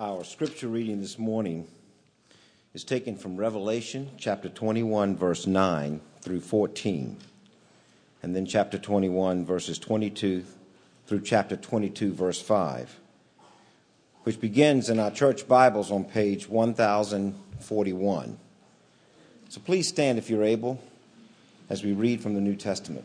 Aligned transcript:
Our 0.00 0.24
scripture 0.24 0.68
reading 0.68 0.98
this 1.02 1.18
morning 1.18 1.68
is 2.72 2.84
taken 2.84 3.16
from 3.16 3.36
Revelation 3.36 4.08
chapter 4.16 4.48
21, 4.48 5.14
verse 5.14 5.46
9 5.46 6.00
through 6.22 6.40
14, 6.40 7.18
and 8.22 8.34
then 8.34 8.46
chapter 8.46 8.78
21, 8.78 9.44
verses 9.44 9.78
22 9.78 10.42
through 11.06 11.20
chapter 11.20 11.54
22, 11.54 12.14
verse 12.14 12.40
5, 12.40 12.98
which 14.22 14.40
begins 14.40 14.88
in 14.88 14.98
our 14.98 15.10
church 15.10 15.46
Bibles 15.46 15.90
on 15.90 16.04
page 16.04 16.48
1041. 16.48 18.38
So 19.50 19.60
please 19.60 19.86
stand 19.86 20.16
if 20.16 20.30
you're 20.30 20.44
able 20.44 20.82
as 21.68 21.84
we 21.84 21.92
read 21.92 22.22
from 22.22 22.32
the 22.32 22.40
New 22.40 22.56
Testament. 22.56 23.04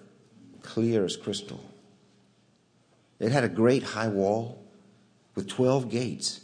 clear 0.63 1.05
as 1.05 1.17
crystal. 1.17 1.63
It 3.19 3.31
had 3.31 3.43
a 3.43 3.49
great 3.49 3.83
high 3.83 4.07
wall 4.07 4.63
with 5.35 5.47
12 5.47 5.89
gates. 5.89 6.41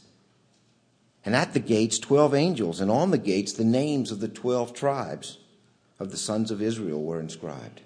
And 1.25 1.35
at 1.35 1.53
the 1.53 1.59
gates, 1.59 1.99
12 1.99 2.33
angels, 2.35 2.79
and 2.79 2.89
on 2.89 3.11
the 3.11 3.17
gates, 3.17 3.53
the 3.53 3.65
names 3.65 4.11
of 4.11 4.19
the 4.19 4.27
12 4.27 4.73
tribes 4.73 5.39
of 5.99 6.11
the 6.11 6.17
sons 6.17 6.51
of 6.51 6.61
Israel 6.61 7.03
were 7.03 7.19
inscribed. 7.19 7.81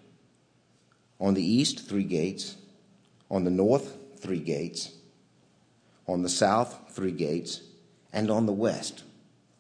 On 1.20 1.34
the 1.34 1.44
east, 1.44 1.88
three 1.88 2.04
gates. 2.04 2.58
On 3.30 3.44
the 3.44 3.52
north, 3.52 3.96
three 4.18 4.40
gates. 4.40 4.92
On 6.08 6.22
the 6.22 6.30
south, 6.30 6.78
three 6.90 7.12
gates. 7.12 7.62
And 8.12 8.30
on 8.30 8.46
the 8.46 8.52
west, 8.52 9.04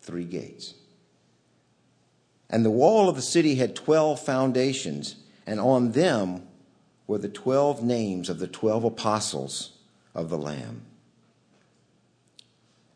three 0.02 0.25
gates. 0.25 0.73
And 2.50 2.66
the 2.66 2.69
wall 2.69 3.08
of 3.08 3.16
the 3.16 3.22
city 3.22 3.56
had 3.56 3.75
12 3.75 4.19
foundations, 4.19 5.16
and 5.47 5.59
on 5.59 5.94
them 5.94 6.44
were 7.11 7.17
the 7.17 7.27
12 7.27 7.83
names 7.83 8.29
of 8.29 8.39
the 8.39 8.47
12 8.47 8.85
apostles 8.85 9.73
of 10.15 10.29
the 10.29 10.37
Lamb. 10.37 10.83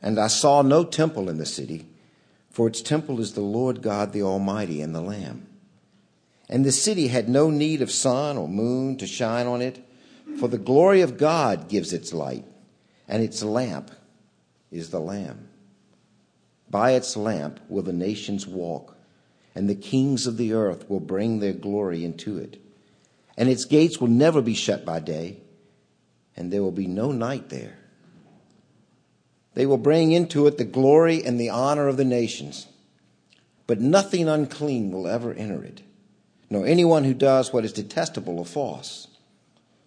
And 0.02 0.18
I 0.18 0.28
saw 0.28 0.62
no 0.62 0.86
temple 0.86 1.28
in 1.28 1.38
the 1.38 1.46
city, 1.46 1.86
for 2.50 2.66
its 2.66 2.82
temple 2.82 3.20
is 3.20 3.34
the 3.34 3.42
Lord 3.42 3.82
God 3.82 4.14
the 4.14 4.22
Almighty 4.22 4.82
and 4.82 4.96
the 4.96 5.02
Lamb. 5.02 5.48
And 6.48 6.64
the 6.64 6.72
city 6.72 7.10
had 7.10 7.28
no 7.28 7.50
need 7.50 7.82
of 7.82 7.92
sun 7.92 8.38
or 8.38 8.48
moon 8.48 8.96
to 9.00 9.06
shine 9.06 9.48
on 9.48 9.62
it, 9.62 9.86
for 10.40 10.48
the 10.48 10.58
glory 10.58 11.02
of 11.02 11.18
God 11.18 11.68
gives 11.68 11.92
its 11.92 12.14
light, 12.14 12.46
and 13.10 13.22
its 13.22 13.44
lamp 13.44 13.92
is 14.72 14.92
the 14.92 15.02
Lamb. 15.02 15.50
By 16.70 16.92
its 16.92 17.18
lamp 17.18 17.60
will 17.68 17.84
the 17.84 17.92
nations 17.92 18.48
walk, 18.48 18.96
and 19.54 19.70
the 19.70 19.76
kings 19.76 20.26
of 20.26 20.38
the 20.38 20.54
earth 20.54 20.90
will 20.90 21.02
bring 21.02 21.42
their 21.42 21.52
glory 21.52 22.06
into 22.06 22.38
it 22.38 22.62
and 23.38 23.50
its 23.50 23.66
gates 23.66 24.00
will 24.00 24.08
never 24.08 24.42
be 24.42 24.54
shut 24.54 24.86
by 24.86 25.00
day, 25.00 25.38
and 26.36 26.52
there 26.52 26.64
will 26.64 26.72
be 26.72 26.88
no 26.88 27.12
night 27.12 27.50
there. 27.50 27.78
They 29.54 29.66
will 29.66 29.78
bring 29.78 30.12
into 30.12 30.48
it 30.48 30.58
the 30.58 30.66
glory 30.66 31.24
and 31.24 31.40
the 31.40 31.50
honor 31.50 31.88
of 31.88 31.98
the 31.98 32.06
nations, 32.06 32.68
but 33.68 33.80
nothing 33.80 34.28
unclean 34.28 34.92
will 34.92 35.08
ever 35.08 35.34
enter 35.34 35.64
it, 35.64 35.82
nor 36.50 36.66
anyone 36.66 37.04
who 37.04 37.14
does 37.14 37.52
what 37.52 37.66
is 37.66 37.74
detestable 37.74 38.40
or 38.40 38.46
false, 38.46 39.08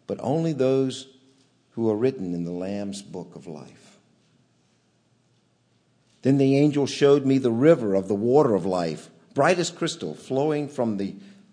but 0.07 0.19
only 0.21 0.53
those 0.53 1.09
who 1.73 1.89
are 1.91 1.97
written 1.97 2.35
in 2.35 2.45
the 2.45 2.51
Lamb's 2.51 3.03
book 3.03 3.37
of 3.37 3.47
life. 3.47 3.99
Then 6.23 6.39
the 6.39 6.57
angel 6.57 6.87
showed 6.87 7.25
me 7.25 7.39
the 7.39 7.53
river 7.53 7.95
of 7.95 8.09
the 8.09 8.15
water 8.15 8.55
of 8.55 8.67
life, 8.67 9.09
bright 9.35 9.59
as 9.59 9.71
crystal, 9.71 10.15
flowing 10.15 10.69
from 10.69 10.97
the 10.97 11.15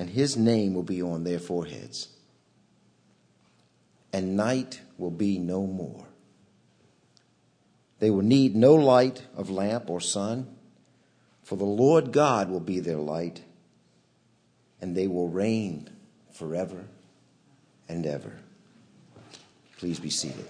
and 0.00 0.08
his 0.08 0.34
name 0.34 0.72
will 0.72 0.82
be 0.82 1.02
on 1.02 1.24
their 1.24 1.38
foreheads. 1.38 2.08
And 4.14 4.34
night 4.34 4.80
will 4.96 5.10
be 5.10 5.38
no 5.38 5.66
more. 5.66 6.06
They 7.98 8.08
will 8.08 8.22
need 8.22 8.56
no 8.56 8.76
light 8.76 9.26
of 9.36 9.50
lamp 9.50 9.90
or 9.90 10.00
sun, 10.00 10.56
for 11.42 11.56
the 11.56 11.66
Lord 11.66 12.12
God 12.12 12.48
will 12.48 12.60
be 12.60 12.80
their 12.80 12.96
light, 12.96 13.42
and 14.80 14.96
they 14.96 15.06
will 15.06 15.28
reign 15.28 15.90
forever 16.32 16.86
and 17.86 18.06
ever. 18.06 18.38
Please 19.76 20.00
be 20.00 20.08
seated. 20.08 20.46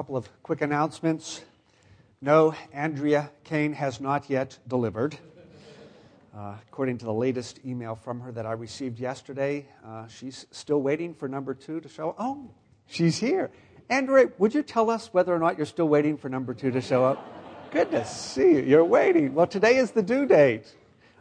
Couple 0.00 0.16
of 0.16 0.30
quick 0.42 0.62
announcements. 0.62 1.42
No, 2.22 2.54
Andrea 2.72 3.30
Kane 3.44 3.74
has 3.74 4.00
not 4.00 4.30
yet 4.30 4.56
delivered. 4.66 5.14
Uh, 6.34 6.54
according 6.66 6.96
to 6.96 7.04
the 7.04 7.12
latest 7.12 7.60
email 7.66 7.94
from 7.94 8.18
her 8.20 8.32
that 8.32 8.46
I 8.46 8.52
received 8.52 8.98
yesterday, 8.98 9.66
uh, 9.84 10.08
she's 10.08 10.46
still 10.52 10.80
waiting 10.80 11.12
for 11.12 11.28
number 11.28 11.52
two 11.52 11.80
to 11.82 11.88
show 11.90 12.08
up. 12.08 12.16
Oh, 12.18 12.50
she's 12.86 13.18
here. 13.18 13.50
Andrea, 13.90 14.30
would 14.38 14.54
you 14.54 14.62
tell 14.62 14.88
us 14.88 15.12
whether 15.12 15.34
or 15.34 15.38
not 15.38 15.58
you're 15.58 15.66
still 15.66 15.88
waiting 15.88 16.16
for 16.16 16.30
number 16.30 16.54
two 16.54 16.70
to 16.70 16.80
show 16.80 17.04
up? 17.04 17.22
Goodness, 17.70 18.10
see 18.10 18.52
you. 18.52 18.60
You're 18.60 18.86
waiting. 18.86 19.34
Well, 19.34 19.48
today 19.48 19.76
is 19.76 19.90
the 19.90 20.02
due 20.02 20.24
date. 20.24 20.74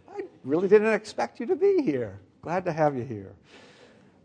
I 0.09 0.21
really 0.45 0.69
didn't 0.69 0.93
expect 0.93 1.41
you 1.41 1.47
to 1.47 1.57
be 1.57 1.81
here. 1.81 2.17
Glad 2.41 2.63
to 2.63 2.71
have 2.71 2.95
you 2.95 3.03
here. 3.03 3.33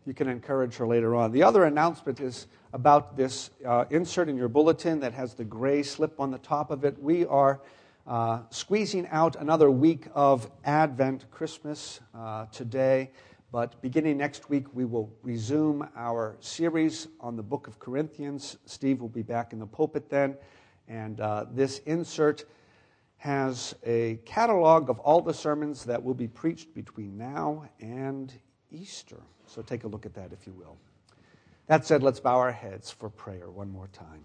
You 0.06 0.14
can 0.14 0.28
encourage 0.28 0.76
her 0.76 0.86
later 0.86 1.16
on. 1.16 1.32
The 1.32 1.42
other 1.42 1.64
announcement 1.64 2.20
is 2.20 2.46
about 2.74 3.16
this 3.16 3.50
uh, 3.64 3.84
insert 3.90 4.28
in 4.28 4.36
your 4.36 4.48
bulletin 4.48 4.98
that 4.98 5.14
has 5.14 5.32
the 5.32 5.44
gray 5.44 5.80
slip 5.80 6.18
on 6.18 6.32
the 6.32 6.38
top 6.38 6.72
of 6.72 6.84
it. 6.84 7.00
We 7.00 7.24
are 7.24 7.60
uh, 8.04 8.40
squeezing 8.50 9.06
out 9.12 9.36
another 9.36 9.70
week 9.70 10.08
of 10.12 10.50
Advent 10.64 11.30
Christmas 11.30 12.00
uh, 12.12 12.46
today, 12.46 13.12
but 13.52 13.80
beginning 13.80 14.18
next 14.18 14.50
week, 14.50 14.66
we 14.74 14.84
will 14.84 15.08
resume 15.22 15.88
our 15.94 16.36
series 16.40 17.06
on 17.20 17.36
the 17.36 17.44
book 17.44 17.68
of 17.68 17.78
Corinthians. 17.78 18.58
Steve 18.66 19.00
will 19.00 19.08
be 19.08 19.22
back 19.22 19.52
in 19.52 19.60
the 19.60 19.66
pulpit 19.66 20.10
then, 20.10 20.36
and 20.88 21.20
uh, 21.20 21.46
this 21.52 21.78
insert 21.86 22.44
has 23.18 23.76
a 23.86 24.18
catalog 24.24 24.90
of 24.90 24.98
all 24.98 25.22
the 25.22 25.32
sermons 25.32 25.84
that 25.84 26.02
will 26.02 26.12
be 26.12 26.26
preached 26.26 26.74
between 26.74 27.16
now 27.16 27.68
and 27.80 28.34
Easter. 28.72 29.22
So 29.46 29.62
take 29.62 29.84
a 29.84 29.88
look 29.88 30.04
at 30.04 30.14
that 30.14 30.32
if 30.32 30.44
you 30.44 30.52
will. 30.52 30.76
That 31.66 31.86
said, 31.86 32.02
let's 32.02 32.20
bow 32.20 32.36
our 32.36 32.52
heads 32.52 32.90
for 32.90 33.08
prayer 33.08 33.50
one 33.50 33.70
more 33.70 33.88
time. 33.88 34.24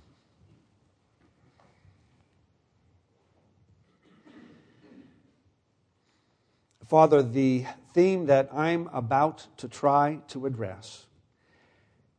Father, 6.85 7.21
the 7.21 7.65
theme 7.93 8.25
that 8.25 8.49
I'm 8.51 8.89
about 8.91 9.45
to 9.57 9.67
try 9.67 10.19
to 10.29 10.47
address 10.47 11.05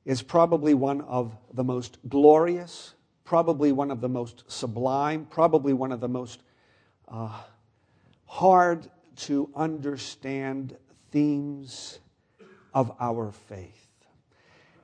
is 0.05 0.23
probably 0.23 0.75
one 0.75 1.01
of 1.03 1.37
the 1.53 1.65
most 1.65 1.99
glorious, 2.09 2.95
probably 3.25 3.73
one 3.73 3.91
of 3.91 4.01
the 4.01 4.09
most 4.09 4.45
sublime, 4.47 5.27
probably 5.27 5.73
one 5.73 5.93
of 5.93 6.01
the 6.01 6.09
most 6.09 6.43
uh, 7.09 7.43
hard 8.27 8.89
to 9.17 9.51
understand 9.57 10.77
themes 11.11 11.99
of 12.73 12.93
our 13.01 13.33
faith. 13.33 13.90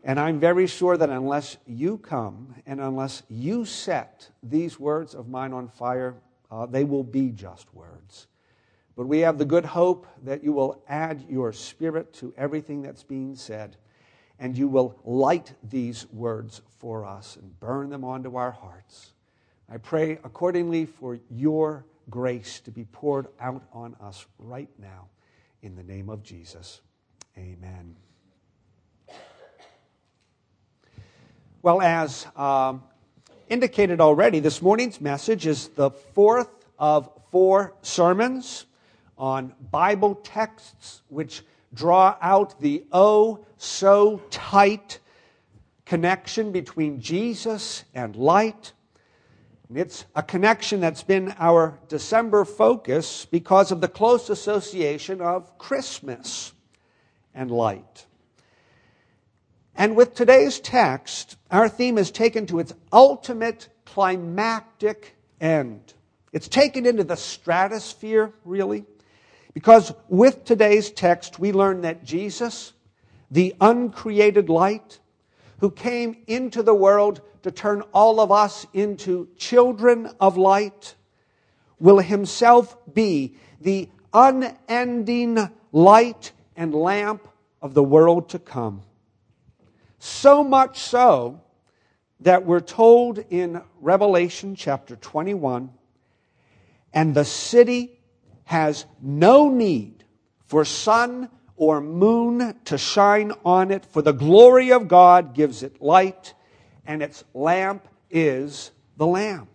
And 0.06 0.20
I'm 0.20 0.38
very 0.38 0.68
sure 0.68 0.96
that 0.96 1.10
unless 1.10 1.56
you 1.66 1.98
come 1.98 2.54
and 2.64 2.80
unless 2.80 3.24
you 3.28 3.64
set 3.64 4.30
these 4.40 4.78
words 4.78 5.16
of 5.16 5.28
mine 5.28 5.52
on 5.52 5.66
fire, 5.66 6.14
uh, 6.48 6.64
they 6.64 6.84
will 6.84 7.02
be 7.02 7.30
just 7.30 7.74
words. 7.74 8.28
But 8.94 9.08
we 9.08 9.18
have 9.20 9.36
the 9.36 9.44
good 9.44 9.64
hope 9.64 10.06
that 10.22 10.44
you 10.44 10.52
will 10.52 10.80
add 10.88 11.24
your 11.28 11.52
spirit 11.52 12.12
to 12.14 12.32
everything 12.36 12.82
that's 12.82 13.02
being 13.02 13.34
said, 13.34 13.78
and 14.38 14.56
you 14.56 14.68
will 14.68 14.96
light 15.04 15.54
these 15.64 16.06
words 16.12 16.62
for 16.78 17.04
us 17.04 17.34
and 17.34 17.58
burn 17.58 17.90
them 17.90 18.04
onto 18.04 18.36
our 18.36 18.52
hearts. 18.52 19.12
I 19.68 19.78
pray 19.78 20.20
accordingly 20.22 20.86
for 20.86 21.18
your 21.28 21.84
grace 22.08 22.60
to 22.60 22.70
be 22.70 22.84
poured 22.84 23.26
out 23.40 23.64
on 23.72 23.96
us 24.00 24.24
right 24.38 24.70
now. 24.78 25.08
In 25.62 25.74
the 25.74 25.82
name 25.82 26.08
of 26.08 26.22
Jesus. 26.22 26.80
Amen. 27.36 27.96
Well, 31.66 31.82
as 31.82 32.24
um, 32.36 32.84
indicated 33.48 34.00
already, 34.00 34.38
this 34.38 34.62
morning's 34.62 35.00
message 35.00 35.48
is 35.48 35.66
the 35.70 35.90
fourth 35.90 36.64
of 36.78 37.10
four 37.32 37.74
sermons 37.82 38.66
on 39.18 39.52
Bible 39.72 40.14
texts 40.14 41.02
which 41.08 41.42
draw 41.74 42.16
out 42.22 42.60
the 42.60 42.84
oh 42.92 43.44
so 43.56 44.22
tight 44.30 45.00
connection 45.84 46.52
between 46.52 47.00
Jesus 47.00 47.82
and 47.96 48.14
light. 48.14 48.72
And 49.68 49.76
it's 49.76 50.04
a 50.14 50.22
connection 50.22 50.78
that's 50.78 51.02
been 51.02 51.34
our 51.36 51.80
December 51.88 52.44
focus 52.44 53.26
because 53.28 53.72
of 53.72 53.80
the 53.80 53.88
close 53.88 54.30
association 54.30 55.20
of 55.20 55.58
Christmas 55.58 56.52
and 57.34 57.50
light. 57.50 58.05
And 59.76 59.94
with 59.94 60.14
today's 60.14 60.58
text, 60.58 61.36
our 61.50 61.68
theme 61.68 61.98
is 61.98 62.10
taken 62.10 62.46
to 62.46 62.58
its 62.58 62.72
ultimate 62.92 63.68
climactic 63.84 65.16
end. 65.40 65.92
It's 66.32 66.48
taken 66.48 66.86
into 66.86 67.04
the 67.04 67.16
stratosphere, 67.16 68.32
really, 68.44 68.84
because 69.52 69.92
with 70.08 70.44
today's 70.44 70.90
text, 70.90 71.38
we 71.38 71.52
learn 71.52 71.82
that 71.82 72.04
Jesus, 72.04 72.72
the 73.30 73.54
uncreated 73.60 74.48
light, 74.48 74.98
who 75.60 75.70
came 75.70 76.16
into 76.26 76.62
the 76.62 76.74
world 76.74 77.20
to 77.42 77.50
turn 77.50 77.82
all 77.92 78.20
of 78.20 78.32
us 78.32 78.66
into 78.72 79.28
children 79.36 80.10
of 80.20 80.36
light, 80.36 80.94
will 81.78 81.98
himself 81.98 82.76
be 82.92 83.36
the 83.60 83.88
unending 84.12 85.50
light 85.72 86.32
and 86.56 86.74
lamp 86.74 87.28
of 87.60 87.74
the 87.74 87.84
world 87.84 88.30
to 88.30 88.38
come. 88.38 88.82
So 90.06 90.44
much 90.44 90.78
so 90.78 91.40
that 92.20 92.46
we're 92.46 92.60
told 92.60 93.18
in 93.18 93.60
Revelation 93.80 94.54
chapter 94.54 94.94
21 94.94 95.70
and 96.92 97.12
the 97.12 97.24
city 97.24 97.98
has 98.44 98.86
no 99.02 99.48
need 99.48 100.04
for 100.46 100.64
sun 100.64 101.28
or 101.56 101.80
moon 101.80 102.54
to 102.66 102.78
shine 102.78 103.32
on 103.44 103.72
it, 103.72 103.84
for 103.84 104.00
the 104.00 104.12
glory 104.12 104.70
of 104.70 104.86
God 104.86 105.34
gives 105.34 105.64
it 105.64 105.82
light, 105.82 106.34
and 106.86 107.02
its 107.02 107.24
lamp 107.34 107.88
is 108.08 108.70
the 108.96 109.06
Lamb. 109.06 109.48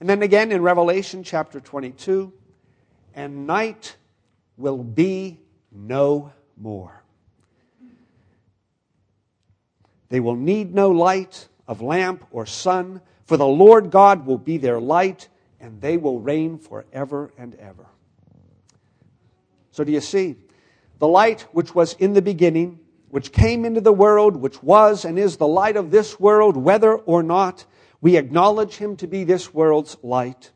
And 0.00 0.08
then 0.08 0.20
again 0.20 0.52
in 0.52 0.60
Revelation 0.60 1.24
chapter 1.24 1.60
22, 1.60 2.30
and 3.14 3.46
night 3.46 3.96
will 4.58 4.84
be 4.84 5.40
no 5.72 6.32
more. 6.58 7.05
They 10.08 10.20
will 10.20 10.36
need 10.36 10.74
no 10.74 10.90
light 10.90 11.48
of 11.66 11.82
lamp 11.82 12.24
or 12.30 12.46
sun, 12.46 13.00
for 13.24 13.36
the 13.36 13.46
Lord 13.46 13.90
God 13.90 14.26
will 14.26 14.38
be 14.38 14.56
their 14.56 14.80
light, 14.80 15.28
and 15.60 15.80
they 15.80 15.96
will 15.96 16.20
reign 16.20 16.58
forever 16.58 17.32
and 17.36 17.54
ever. 17.56 17.86
So, 19.72 19.84
do 19.84 19.92
you 19.92 20.00
see? 20.00 20.36
The 20.98 21.08
light 21.08 21.42
which 21.52 21.74
was 21.74 21.94
in 21.94 22.14
the 22.14 22.22
beginning, 22.22 22.78
which 23.10 23.32
came 23.32 23.64
into 23.64 23.80
the 23.80 23.92
world, 23.92 24.36
which 24.36 24.62
was 24.62 25.04
and 25.04 25.18
is 25.18 25.36
the 25.36 25.46
light 25.46 25.76
of 25.76 25.90
this 25.90 26.18
world, 26.18 26.56
whether 26.56 26.94
or 26.94 27.22
not 27.22 27.66
we 28.00 28.16
acknowledge 28.16 28.76
him 28.76 28.96
to 28.96 29.06
be 29.06 29.24
this 29.24 29.52
world's 29.52 29.96
light, 30.02 30.52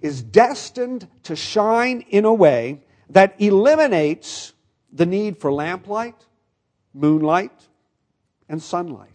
is 0.00 0.22
destined 0.22 1.08
to 1.22 1.36
shine 1.36 2.00
in 2.10 2.24
a 2.24 2.34
way 2.34 2.82
that 3.10 3.40
eliminates 3.40 4.52
the 4.92 5.06
need 5.06 5.38
for 5.38 5.52
lamplight, 5.52 6.26
moonlight, 6.92 7.68
and 8.50 8.62
sunlight. 8.62 9.08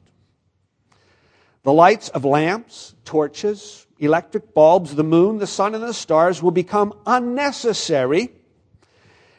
The 1.63 1.73
lights 1.73 2.09
of 2.09 2.25
lamps, 2.25 2.95
torches, 3.05 3.85
electric 3.99 4.53
bulbs, 4.53 4.95
the 4.95 5.03
moon, 5.03 5.37
the 5.37 5.47
sun, 5.47 5.75
and 5.75 5.83
the 5.83 5.93
stars 5.93 6.41
will 6.41 6.51
become 6.51 6.93
unnecessary 7.05 8.31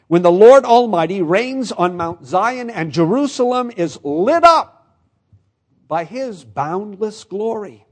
when 0.07 0.21
the 0.21 0.31
Lord 0.31 0.63
Almighty 0.63 1.21
reigns 1.21 1.71
on 1.71 1.97
Mount 1.97 2.25
Zion 2.25 2.69
and 2.69 2.91
Jerusalem 2.91 3.71
is 3.75 3.99
lit 4.03 4.43
up 4.43 4.97
by 5.87 6.03
his 6.05 6.43
boundless 6.43 7.23
glory. 7.23 7.85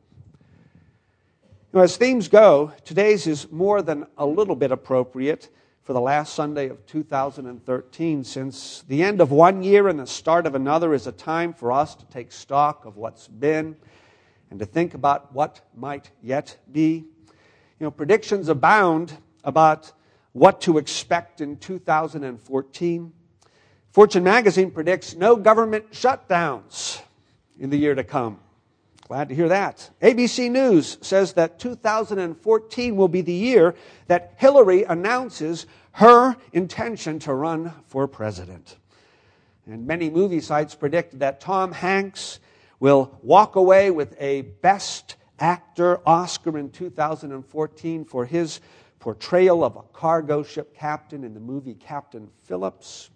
Now, 1.73 1.81
as 1.81 1.97
themes 1.97 2.29
go, 2.29 2.71
today's 2.85 3.27
is 3.27 3.51
more 3.51 3.81
than 3.81 4.07
a 4.17 4.25
little 4.25 4.55
bit 4.55 4.71
appropriate 4.71 5.49
for 5.85 5.93
the 5.93 6.01
last 6.01 6.33
Sunday 6.33 6.67
of 6.69 6.83
2013, 6.87 8.23
since 8.23 8.83
the 8.87 9.03
end 9.03 9.21
of 9.21 9.31
one 9.31 9.61
year 9.61 9.87
and 9.87 9.99
the 9.99 10.07
start 10.07 10.47
of 10.47 10.55
another 10.55 10.95
is 10.95 11.05
a 11.05 11.11
time 11.11 11.53
for 11.53 11.71
us 11.71 11.93
to 11.93 12.05
take 12.07 12.31
stock 12.31 12.85
of 12.85 12.97
what's 12.97 13.27
been 13.27 13.75
and 14.49 14.57
to 14.57 14.65
think 14.65 14.95
about 14.95 15.31
what 15.31 15.61
might 15.75 16.09
yet 16.23 16.57
be. 16.71 17.05
You 17.79 17.83
know, 17.83 17.91
predictions 17.91 18.49
abound 18.49 19.15
about 19.43 19.91
what 20.33 20.59
to 20.61 20.79
expect 20.79 21.39
in 21.39 21.55
2014. 21.57 23.13
Fortune 23.91 24.23
magazine 24.23 24.71
predicts 24.71 25.15
no 25.15 25.35
government 25.35 25.91
shutdowns 25.91 26.99
in 27.59 27.69
the 27.69 27.77
year 27.77 27.93
to 27.93 28.03
come. 28.03 28.39
Glad 29.07 29.29
to 29.29 29.35
hear 29.35 29.49
that. 29.49 29.91
ABC 30.01 30.49
News 30.49 30.97
says 31.01 31.33
that 31.33 31.59
2014 31.59 32.95
will 32.95 33.07
be 33.07 33.21
the 33.21 33.31
year 33.31 33.75
that 34.07 34.33
Hillary 34.37 34.81
announces 34.81 35.67
her 35.91 36.35
intention 36.53 37.19
to 37.19 37.33
run 37.33 37.71
for 37.85 38.07
president. 38.07 38.77
And 39.67 39.85
many 39.85 40.09
movie 40.09 40.41
sites 40.41 40.73
predict 40.73 41.19
that 41.19 41.39
Tom 41.39 41.71
Hanks 41.71 42.39
will 42.79 43.15
walk 43.21 43.55
away 43.55 43.91
with 43.91 44.15
a 44.19 44.41
Best 44.41 45.17
Actor 45.39 45.99
Oscar 46.07 46.57
in 46.57 46.71
2014 46.71 48.05
for 48.05 48.25
his 48.25 48.59
portrayal 48.97 49.63
of 49.63 49.75
a 49.75 49.83
cargo 49.93 50.41
ship 50.41 50.75
captain 50.75 51.23
in 51.23 51.35
the 51.35 51.39
movie 51.39 51.75
Captain 51.75 52.27
Phillips. 52.45 53.11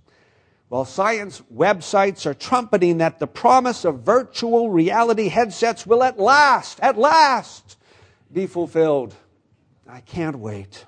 While 0.69 0.85
science 0.85 1.41
websites 1.53 2.27
are 2.27 2.35
trumpeting 2.35 2.99
that 2.99 3.17
the 3.17 3.25
promise 3.25 3.85
of 3.85 4.01
virtual 4.01 4.69
reality 4.69 5.27
headsets 5.27 5.85
will 5.85 6.03
at 6.03 6.19
last, 6.19 6.79
at 6.79 6.95
last, 6.95 7.77
be 8.31 8.45
fulfilled. 8.45 9.15
I 9.87 10.01
can't 10.01 10.37
wait. 10.37 10.85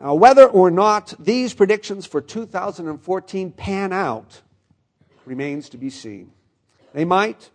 Now, 0.00 0.14
whether 0.14 0.46
or 0.46 0.72
not 0.72 1.14
these 1.20 1.54
predictions 1.54 2.04
for 2.04 2.20
2014 2.20 3.52
pan 3.52 3.92
out 3.92 4.42
remains 5.24 5.68
to 5.68 5.78
be 5.78 5.88
seen. 5.88 6.32
They 6.92 7.04
might, 7.04 7.50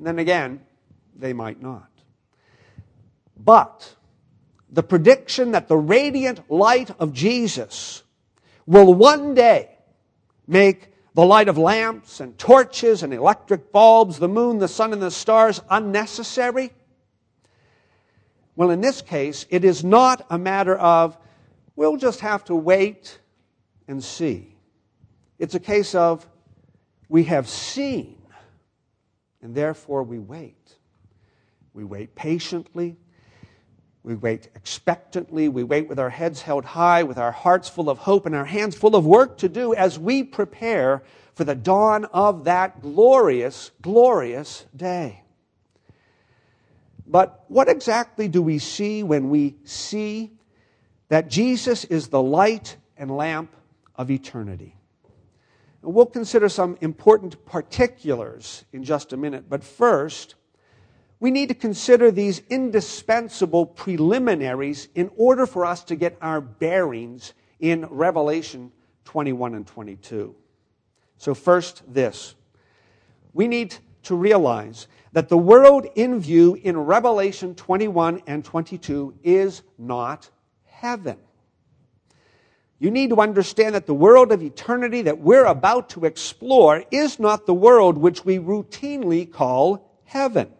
then 0.00 0.18
again, 0.18 0.60
they 1.16 1.32
might 1.32 1.62
not. 1.62 1.88
But 3.36 3.94
the 4.68 4.82
prediction 4.82 5.52
that 5.52 5.68
the 5.68 5.76
radiant 5.76 6.50
light 6.50 6.90
of 6.98 7.12
Jesus 7.12 8.02
will 8.66 8.92
one 8.94 9.34
day 9.34 9.78
make 10.46 10.92
the 11.14 11.24
light 11.24 11.48
of 11.48 11.56
lamps 11.56 12.20
and 12.20 12.36
torches 12.36 13.02
and 13.02 13.14
electric 13.14 13.72
bulbs, 13.72 14.18
the 14.18 14.28
moon, 14.28 14.58
the 14.58 14.68
sun, 14.68 14.92
and 14.92 15.00
the 15.00 15.10
stars 15.10 15.62
unnecessary? 15.70 16.72
Well, 18.54 18.70
in 18.70 18.80
this 18.80 19.02
case, 19.02 19.46
it 19.50 19.64
is 19.64 19.84
not 19.84 20.26
a 20.30 20.38
matter 20.38 20.76
of 20.76 21.16
we'll 21.76 21.96
just 21.96 22.20
have 22.20 22.44
to 22.46 22.54
wait 22.54 23.18
and 23.86 24.02
see. 24.02 24.56
It's 25.38 25.54
a 25.54 25.60
case 25.60 25.94
of 25.94 26.26
we 27.08 27.24
have 27.24 27.48
seen, 27.48 28.16
and 29.42 29.54
therefore 29.54 30.02
we 30.02 30.18
wait. 30.18 30.76
We 31.72 31.84
wait 31.84 32.14
patiently, 32.14 32.96
we 34.06 34.14
wait 34.14 34.48
expectantly. 34.54 35.48
We 35.48 35.64
wait 35.64 35.88
with 35.88 35.98
our 35.98 36.10
heads 36.10 36.40
held 36.40 36.64
high, 36.64 37.02
with 37.02 37.18
our 37.18 37.32
hearts 37.32 37.68
full 37.68 37.90
of 37.90 37.98
hope 37.98 38.24
and 38.24 38.36
our 38.36 38.44
hands 38.44 38.76
full 38.76 38.94
of 38.94 39.04
work 39.04 39.36
to 39.38 39.48
do 39.48 39.74
as 39.74 39.98
we 39.98 40.22
prepare 40.22 41.02
for 41.34 41.42
the 41.42 41.56
dawn 41.56 42.04
of 42.06 42.44
that 42.44 42.80
glorious, 42.80 43.72
glorious 43.82 44.64
day. 44.76 45.24
But 47.04 47.44
what 47.48 47.68
exactly 47.68 48.28
do 48.28 48.40
we 48.40 48.60
see 48.60 49.02
when 49.02 49.28
we 49.28 49.56
see 49.64 50.30
that 51.08 51.28
Jesus 51.28 51.84
is 51.84 52.06
the 52.06 52.22
light 52.22 52.76
and 52.96 53.10
lamp 53.10 53.56
of 53.96 54.08
eternity? 54.08 54.76
We'll 55.82 56.06
consider 56.06 56.48
some 56.48 56.78
important 56.80 57.44
particulars 57.44 58.64
in 58.72 58.84
just 58.84 59.12
a 59.12 59.16
minute. 59.16 59.46
But 59.48 59.64
first, 59.64 60.36
we 61.18 61.30
need 61.30 61.48
to 61.48 61.54
consider 61.54 62.10
these 62.10 62.42
indispensable 62.50 63.66
preliminaries 63.66 64.88
in 64.94 65.10
order 65.16 65.46
for 65.46 65.64
us 65.64 65.82
to 65.84 65.96
get 65.96 66.16
our 66.20 66.40
bearings 66.40 67.32
in 67.58 67.86
Revelation 67.86 68.70
21 69.04 69.54
and 69.54 69.66
22. 69.66 70.34
So, 71.18 71.34
first, 71.34 71.82
this. 71.92 72.34
We 73.32 73.48
need 73.48 73.76
to 74.04 74.14
realize 74.14 74.86
that 75.12 75.28
the 75.28 75.38
world 75.38 75.86
in 75.94 76.20
view 76.20 76.54
in 76.62 76.76
Revelation 76.76 77.54
21 77.54 78.22
and 78.26 78.44
22 78.44 79.14
is 79.22 79.62
not 79.78 80.28
heaven. 80.64 81.16
You 82.78 82.90
need 82.90 83.10
to 83.10 83.20
understand 83.20 83.74
that 83.74 83.86
the 83.86 83.94
world 83.94 84.32
of 84.32 84.42
eternity 84.42 85.02
that 85.02 85.18
we're 85.18 85.46
about 85.46 85.88
to 85.90 86.04
explore 86.04 86.84
is 86.90 87.18
not 87.18 87.46
the 87.46 87.54
world 87.54 87.96
which 87.96 88.24
we 88.24 88.38
routinely 88.38 89.30
call 89.30 89.90
heaven, 90.04 90.50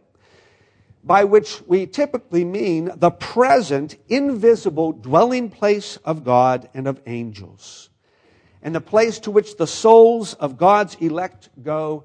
by 1.07 1.23
which 1.23 1.63
we 1.69 1.87
typically 1.87 2.45
mean 2.45 2.91
the 2.97 3.13
present, 3.13 3.97
invisible 4.09 4.91
dwelling 4.91 5.49
place 5.49 5.99
of 5.99 6.25
God 6.25 6.69
and 6.75 6.89
of 6.89 7.01
angels, 7.07 7.91
and 8.61 8.75
the 8.75 8.81
place 8.81 9.21
to 9.21 9.31
which 9.31 9.57
the 9.57 9.69
souls 9.69 10.35
of 10.35 10.59
God's 10.59 10.97
elect 10.97 11.49
go 11.63 12.05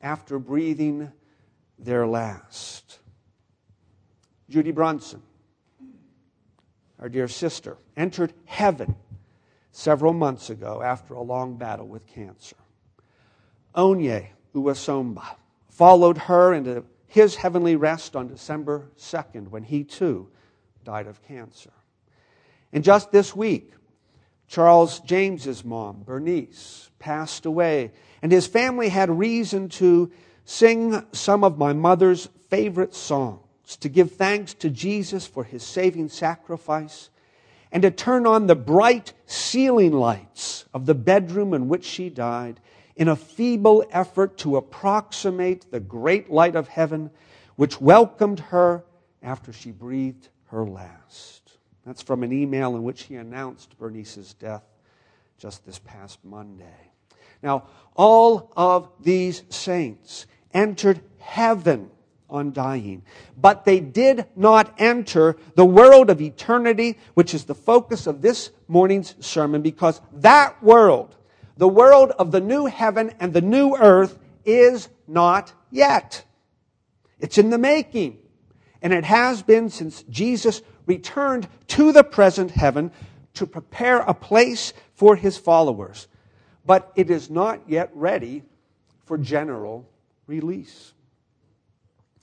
after 0.00 0.38
breathing 0.38 1.12
their 1.78 2.06
last. 2.06 2.98
Judy 4.48 4.70
Brunson, 4.72 5.22
our 6.98 7.10
dear 7.10 7.28
sister, 7.28 7.76
entered 7.94 8.32
heaven 8.46 8.96
several 9.70 10.14
months 10.14 10.48
ago 10.48 10.80
after 10.82 11.12
a 11.12 11.22
long 11.22 11.58
battle 11.58 11.86
with 11.86 12.06
cancer. 12.06 12.56
Onye 13.74 14.28
Uwasomba 14.54 15.36
followed 15.68 16.16
her 16.16 16.54
into 16.54 16.84
his 17.10 17.34
heavenly 17.34 17.74
rest 17.74 18.14
on 18.14 18.28
December 18.28 18.88
2nd 18.96 19.48
when 19.48 19.64
he 19.64 19.82
too 19.82 20.28
died 20.84 21.08
of 21.08 21.20
cancer. 21.24 21.72
And 22.72 22.84
just 22.84 23.10
this 23.10 23.34
week, 23.34 23.72
Charles 24.46 25.00
James's 25.00 25.64
mom, 25.64 26.04
Bernice, 26.04 26.88
passed 27.00 27.46
away, 27.46 27.90
and 28.22 28.30
his 28.30 28.46
family 28.46 28.88
had 28.88 29.10
reason 29.10 29.68
to 29.70 30.12
sing 30.44 31.04
some 31.10 31.42
of 31.42 31.58
my 31.58 31.72
mother's 31.72 32.28
favorite 32.48 32.94
songs 32.94 33.76
to 33.80 33.88
give 33.88 34.12
thanks 34.12 34.54
to 34.54 34.70
Jesus 34.70 35.26
for 35.26 35.42
his 35.42 35.64
saving 35.64 36.08
sacrifice 36.08 37.10
and 37.72 37.82
to 37.82 37.90
turn 37.90 38.24
on 38.24 38.46
the 38.46 38.54
bright 38.54 39.14
ceiling 39.26 39.92
lights 39.92 40.64
of 40.72 40.86
the 40.86 40.94
bedroom 40.94 41.54
in 41.54 41.68
which 41.68 41.84
she 41.84 42.08
died 42.08 42.60
in 42.96 43.08
a 43.08 43.16
feeble 43.16 43.84
effort 43.90 44.36
to 44.38 44.56
approximate 44.56 45.70
the 45.70 45.80
great 45.80 46.30
light 46.30 46.56
of 46.56 46.68
heaven 46.68 47.10
which 47.56 47.80
welcomed 47.80 48.40
her 48.40 48.84
after 49.22 49.52
she 49.52 49.70
breathed 49.70 50.28
her 50.46 50.64
last. 50.64 51.58
That's 51.84 52.02
from 52.02 52.22
an 52.22 52.32
email 52.32 52.74
in 52.76 52.82
which 52.82 53.02
he 53.02 53.16
announced 53.16 53.78
Bernice's 53.78 54.34
death 54.34 54.64
just 55.38 55.64
this 55.64 55.78
past 55.78 56.18
Monday. 56.24 56.90
Now, 57.42 57.64
all 57.94 58.52
of 58.56 58.90
these 59.00 59.42
saints 59.48 60.26
entered 60.52 61.00
heaven 61.18 61.90
on 62.28 62.52
dying. 62.52 63.02
But 63.36 63.64
they 63.64 63.80
did 63.80 64.26
not 64.36 64.74
enter 64.78 65.36
the 65.54 65.64
world 65.64 66.10
of 66.10 66.20
eternity, 66.20 66.98
which 67.14 67.34
is 67.34 67.44
the 67.44 67.54
focus 67.54 68.06
of 68.06 68.22
this 68.22 68.50
morning's 68.68 69.14
sermon, 69.24 69.62
because 69.62 70.00
that 70.12 70.62
world, 70.62 71.16
the 71.60 71.68
world 71.68 72.10
of 72.12 72.30
the 72.30 72.40
new 72.40 72.64
heaven 72.64 73.12
and 73.20 73.34
the 73.34 73.42
new 73.42 73.76
earth, 73.76 74.18
is 74.46 74.88
not 75.06 75.52
yet. 75.70 76.24
It's 77.18 77.36
in 77.36 77.50
the 77.50 77.58
making. 77.58 78.16
And 78.80 78.94
it 78.94 79.04
has 79.04 79.42
been 79.42 79.68
since 79.68 80.02
Jesus 80.04 80.62
returned 80.86 81.48
to 81.68 81.92
the 81.92 82.02
present 82.02 82.50
heaven 82.50 82.90
to 83.34 83.46
prepare 83.46 83.98
a 83.98 84.14
place 84.14 84.72
for 84.94 85.16
his 85.16 85.36
followers. 85.36 86.08
But 86.64 86.90
it 86.96 87.10
is 87.10 87.28
not 87.28 87.60
yet 87.68 87.90
ready 87.92 88.42
for 89.04 89.18
general 89.18 89.86
release. 90.26 90.94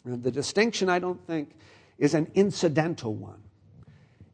The 0.03 0.31
distinction, 0.31 0.89
I 0.89 0.97
don't 0.97 1.23
think, 1.27 1.51
is 1.99 2.15
an 2.15 2.31
incidental 2.33 3.13
one. 3.13 3.43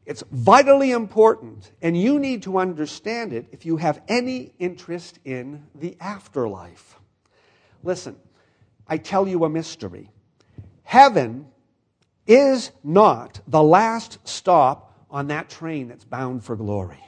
It's 0.06 0.22
vitally 0.30 0.92
important, 0.92 1.70
and 1.80 1.98
you 1.98 2.18
need 2.18 2.42
to 2.42 2.58
understand 2.58 3.32
it 3.32 3.46
if 3.52 3.64
you 3.64 3.78
have 3.78 4.02
any 4.06 4.52
interest 4.58 5.18
in 5.24 5.66
the 5.74 5.96
afterlife. 5.98 6.96
Listen, 7.82 8.16
I 8.86 8.98
tell 8.98 9.26
you 9.26 9.44
a 9.44 9.48
mystery. 9.48 10.10
Heaven 10.82 11.46
is 12.26 12.70
not 12.82 13.40
the 13.48 13.62
last 13.62 14.18
stop 14.24 15.06
on 15.10 15.28
that 15.28 15.48
train 15.48 15.88
that's 15.88 16.04
bound 16.04 16.44
for 16.44 16.56
glory. 16.56 17.02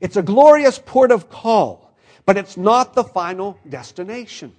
It's 0.00 0.16
a 0.16 0.22
glorious 0.22 0.78
port 0.78 1.10
of 1.10 1.28
call, 1.30 1.96
but 2.26 2.36
it's 2.36 2.56
not 2.56 2.94
the 2.94 3.04
final 3.04 3.58
destination. 3.68 4.54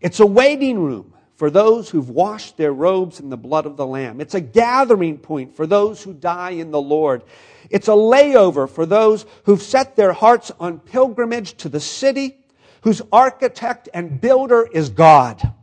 It's 0.00 0.20
a 0.20 0.26
waiting 0.26 0.78
room 0.78 1.14
for 1.36 1.50
those 1.50 1.90
who've 1.90 2.10
washed 2.10 2.56
their 2.56 2.72
robes 2.72 3.20
in 3.20 3.28
the 3.28 3.36
blood 3.36 3.66
of 3.66 3.76
the 3.76 3.86
Lamb. 3.86 4.20
It's 4.20 4.34
a 4.34 4.40
gathering 4.40 5.18
point 5.18 5.56
for 5.56 5.66
those 5.66 6.02
who 6.02 6.12
die 6.12 6.50
in 6.50 6.70
the 6.70 6.80
Lord. 6.80 7.22
It's 7.70 7.88
a 7.88 7.92
layover 7.92 8.68
for 8.68 8.86
those 8.86 9.26
who've 9.44 9.62
set 9.62 9.96
their 9.96 10.12
hearts 10.12 10.52
on 10.60 10.78
pilgrimage 10.78 11.54
to 11.58 11.68
the 11.68 11.80
city 11.80 12.38
whose 12.82 13.02
architect 13.12 13.88
and 13.92 14.20
builder 14.20 14.68
is 14.70 14.90
God. 14.90 15.54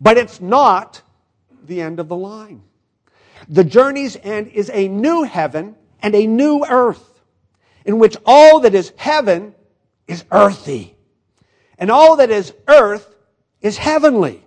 But 0.00 0.16
it's 0.16 0.40
not 0.40 1.02
the 1.64 1.82
end 1.82 2.00
of 2.00 2.08
the 2.08 2.16
line. 2.16 2.62
The 3.48 3.64
journey's 3.64 4.16
end 4.22 4.48
is 4.48 4.70
a 4.72 4.88
new 4.88 5.24
heaven 5.24 5.76
and 6.00 6.14
a 6.14 6.26
new 6.26 6.64
earth 6.64 7.20
in 7.84 7.98
which 7.98 8.16
all 8.24 8.60
that 8.60 8.74
is 8.74 8.92
heaven 8.96 9.54
is 10.06 10.24
earthy 10.30 10.96
and 11.78 11.90
all 11.90 12.16
that 12.16 12.30
is 12.30 12.54
earth 12.68 13.14
is 13.60 13.76
heavenly 13.76 14.45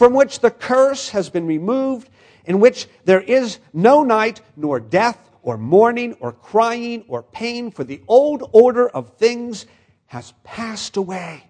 from 0.00 0.14
which 0.14 0.40
the 0.40 0.50
curse 0.50 1.10
has 1.10 1.28
been 1.28 1.46
removed, 1.46 2.08
in 2.46 2.58
which 2.58 2.88
there 3.04 3.20
is 3.20 3.58
no 3.74 4.02
night, 4.02 4.40
nor 4.56 4.80
death, 4.80 5.18
or 5.42 5.58
mourning, 5.58 6.14
or 6.20 6.32
crying, 6.32 7.04
or 7.06 7.22
pain, 7.22 7.70
for 7.70 7.84
the 7.84 8.00
old 8.08 8.48
order 8.54 8.88
of 8.88 9.18
things 9.18 9.66
has 10.06 10.32
passed 10.42 10.96
away. 10.96 11.44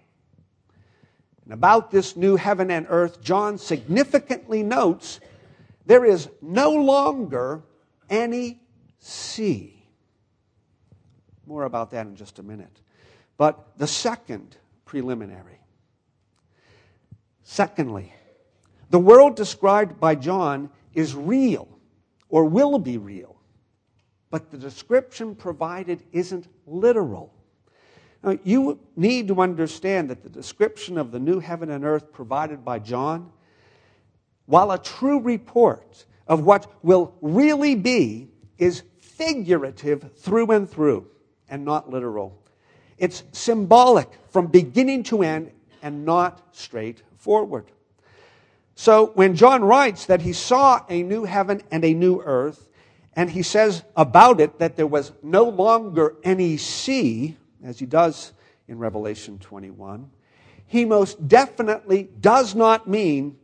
And 1.45 1.53
about 1.53 1.91
this 1.91 2.17
new 2.17 2.35
heaven 2.35 2.69
and 2.69 2.85
earth, 2.89 3.21
John 3.21 3.57
significantly 3.57 4.63
notes 4.63 5.21
there 5.85 6.03
is 6.03 6.27
no 6.41 6.71
longer 6.71 7.63
any 8.09 8.59
sea. 8.99 9.81
More 11.45 11.63
about 11.63 11.91
that 11.91 12.05
in 12.05 12.17
just 12.17 12.37
a 12.37 12.43
minute. 12.43 12.81
But 13.37 13.77
the 13.77 13.87
second 13.87 14.57
preliminary. 14.83 15.61
Secondly, 17.43 18.11
the 18.91 18.99
world 18.99 19.35
described 19.35 19.99
by 19.99 20.15
John 20.15 20.69
is 20.93 21.15
real 21.15 21.67
or 22.27 22.45
will 22.45 22.77
be 22.77 22.97
real, 22.97 23.37
but 24.29 24.51
the 24.51 24.57
description 24.57 25.33
provided 25.33 26.03
isn't 26.11 26.47
literal. 26.67 27.33
Now, 28.21 28.37
you 28.43 28.79
need 28.97 29.29
to 29.29 29.41
understand 29.41 30.09
that 30.09 30.23
the 30.23 30.29
description 30.29 30.97
of 30.97 31.11
the 31.11 31.19
new 31.19 31.39
heaven 31.39 31.71
and 31.71 31.85
earth 31.85 32.11
provided 32.11 32.63
by 32.63 32.79
John, 32.79 33.31
while 34.45 34.71
a 34.71 34.77
true 34.77 35.21
report 35.21 36.05
of 36.27 36.43
what 36.43 36.67
will 36.83 37.15
really 37.21 37.75
be, 37.75 38.27
is 38.57 38.83
figurative 38.99 40.11
through 40.17 40.51
and 40.51 40.69
through 40.69 41.07
and 41.49 41.63
not 41.63 41.89
literal. 41.89 42.37
It's 42.97 43.23
symbolic 43.31 44.09
from 44.29 44.47
beginning 44.47 45.03
to 45.03 45.23
end 45.23 45.51
and 45.81 46.05
not 46.05 46.41
straightforward. 46.51 47.65
So 48.75 49.07
when 49.15 49.35
John 49.35 49.63
writes 49.63 50.05
that 50.05 50.21
he 50.21 50.33
saw 50.33 50.85
a 50.89 51.03
new 51.03 51.23
heaven 51.25 51.61
and 51.71 51.83
a 51.83 51.93
new 51.93 52.21
earth, 52.21 52.67
and 53.13 53.29
he 53.29 53.43
says 53.43 53.83
about 53.95 54.39
it 54.39 54.59
that 54.59 54.75
there 54.75 54.87
was 54.87 55.11
no 55.21 55.43
longer 55.43 56.15
any 56.23 56.57
sea, 56.57 57.37
as 57.63 57.79
he 57.79 57.85
does 57.85 58.33
in 58.67 58.79
Revelation 58.79 59.37
21, 59.39 60.09
he 60.65 60.85
most 60.85 61.27
definitely 61.27 62.09
does 62.21 62.55
not 62.55 62.87
mean, 62.87 63.37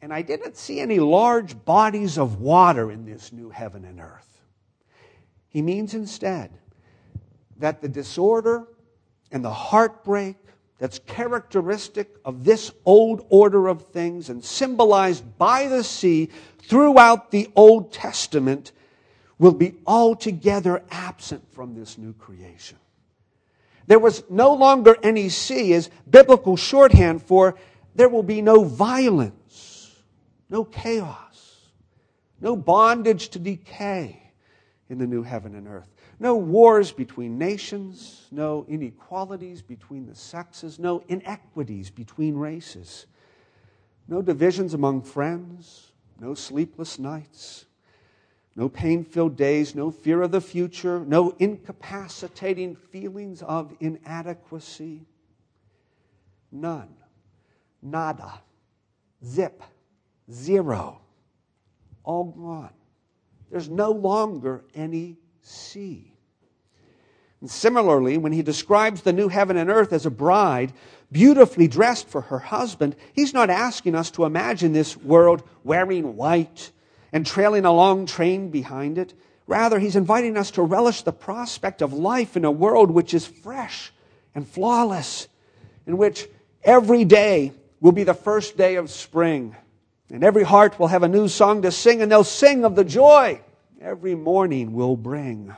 and 0.00 0.12
I 0.12 0.22
didn't 0.22 0.56
see 0.56 0.80
any 0.80 0.98
large 0.98 1.64
bodies 1.64 2.18
of 2.18 2.40
water 2.40 2.90
in 2.90 3.04
this 3.04 3.32
new 3.32 3.50
heaven 3.50 3.84
and 3.84 4.00
earth. 4.00 4.42
He 5.48 5.62
means 5.62 5.94
instead 5.94 6.50
that 7.58 7.80
the 7.80 7.88
disorder 7.88 8.66
and 9.30 9.44
the 9.44 9.52
heartbreak 9.52 10.36
that's 10.78 10.98
characteristic 11.00 12.16
of 12.24 12.44
this 12.44 12.72
old 12.84 13.24
order 13.28 13.68
of 13.68 13.82
things 13.86 14.28
and 14.28 14.44
symbolized 14.44 15.38
by 15.38 15.68
the 15.68 15.84
sea 15.84 16.28
throughout 16.58 17.30
the 17.30 17.50
Old 17.54 17.92
Testament 17.92 18.72
will 19.38 19.52
be 19.52 19.74
altogether 19.86 20.82
absent 20.90 21.42
from 21.52 21.74
this 21.74 21.98
new 21.98 22.12
creation. 22.14 22.78
there 23.86 23.98
was 23.98 24.22
no 24.30 24.54
longer 24.54 24.96
any 25.02 25.28
sea 25.28 25.72
as 25.74 25.90
biblical 26.08 26.56
shorthand 26.56 27.22
for 27.22 27.56
there 27.94 28.08
will 28.08 28.22
be 28.22 28.40
no 28.40 28.64
violence, 28.64 29.94
no 30.48 30.64
chaos, 30.64 31.68
no 32.40 32.56
bondage 32.56 33.28
to 33.30 33.38
decay 33.38 34.22
in 34.88 34.98
the 34.98 35.06
new 35.06 35.22
heaven 35.22 35.54
and 35.54 35.68
earth. 35.68 35.88
No 36.22 36.36
wars 36.36 36.92
between 36.92 37.36
nations, 37.36 38.28
no 38.30 38.64
inequalities 38.68 39.60
between 39.60 40.06
the 40.06 40.14
sexes, 40.14 40.78
no 40.78 41.02
inequities 41.08 41.90
between 41.90 42.36
races, 42.36 43.06
no 44.06 44.22
divisions 44.22 44.72
among 44.72 45.02
friends, 45.02 45.90
no 46.20 46.34
sleepless 46.34 47.00
nights, 47.00 47.66
no 48.54 48.68
pain 48.68 49.02
filled 49.02 49.36
days, 49.36 49.74
no 49.74 49.90
fear 49.90 50.22
of 50.22 50.30
the 50.30 50.40
future, 50.40 51.00
no 51.00 51.34
incapacitating 51.40 52.76
feelings 52.76 53.42
of 53.42 53.74
inadequacy. 53.80 55.04
None. 56.52 56.94
Nada. 57.82 58.42
Zip. 59.24 59.60
Zero. 60.30 61.00
All 62.04 62.26
gone. 62.26 62.74
There's 63.50 63.68
no 63.68 63.90
longer 63.90 64.62
any 64.72 65.16
sea. 65.40 66.11
And 67.42 67.50
similarly, 67.50 68.18
when 68.18 68.30
he 68.30 68.42
describes 68.42 69.02
the 69.02 69.12
new 69.12 69.26
heaven 69.26 69.56
and 69.56 69.68
earth 69.68 69.92
as 69.92 70.06
a 70.06 70.10
bride 70.10 70.72
beautifully 71.10 71.66
dressed 71.66 72.08
for 72.08 72.20
her 72.20 72.38
husband, 72.38 72.94
he's 73.12 73.34
not 73.34 73.50
asking 73.50 73.96
us 73.96 74.12
to 74.12 74.24
imagine 74.24 74.72
this 74.72 74.96
world 74.96 75.42
wearing 75.64 76.16
white 76.16 76.70
and 77.12 77.26
trailing 77.26 77.64
a 77.64 77.72
long 77.72 78.06
train 78.06 78.50
behind 78.50 78.96
it. 78.96 79.12
Rather, 79.48 79.80
he's 79.80 79.96
inviting 79.96 80.36
us 80.36 80.52
to 80.52 80.62
relish 80.62 81.02
the 81.02 81.12
prospect 81.12 81.82
of 81.82 81.92
life 81.92 82.36
in 82.36 82.44
a 82.44 82.50
world 82.50 82.92
which 82.92 83.12
is 83.12 83.26
fresh 83.26 83.92
and 84.36 84.46
flawless, 84.46 85.26
in 85.84 85.98
which 85.98 86.28
every 86.62 87.04
day 87.04 87.50
will 87.80 87.90
be 87.90 88.04
the 88.04 88.14
first 88.14 88.56
day 88.56 88.76
of 88.76 88.88
spring, 88.88 89.56
and 90.10 90.22
every 90.22 90.44
heart 90.44 90.78
will 90.78 90.86
have 90.86 91.02
a 91.02 91.08
new 91.08 91.26
song 91.26 91.62
to 91.62 91.72
sing, 91.72 92.02
and 92.02 92.12
they'll 92.12 92.22
sing 92.22 92.64
of 92.64 92.76
the 92.76 92.84
joy 92.84 93.40
every 93.80 94.14
morning 94.14 94.74
will 94.74 94.96
bring. 94.96 95.52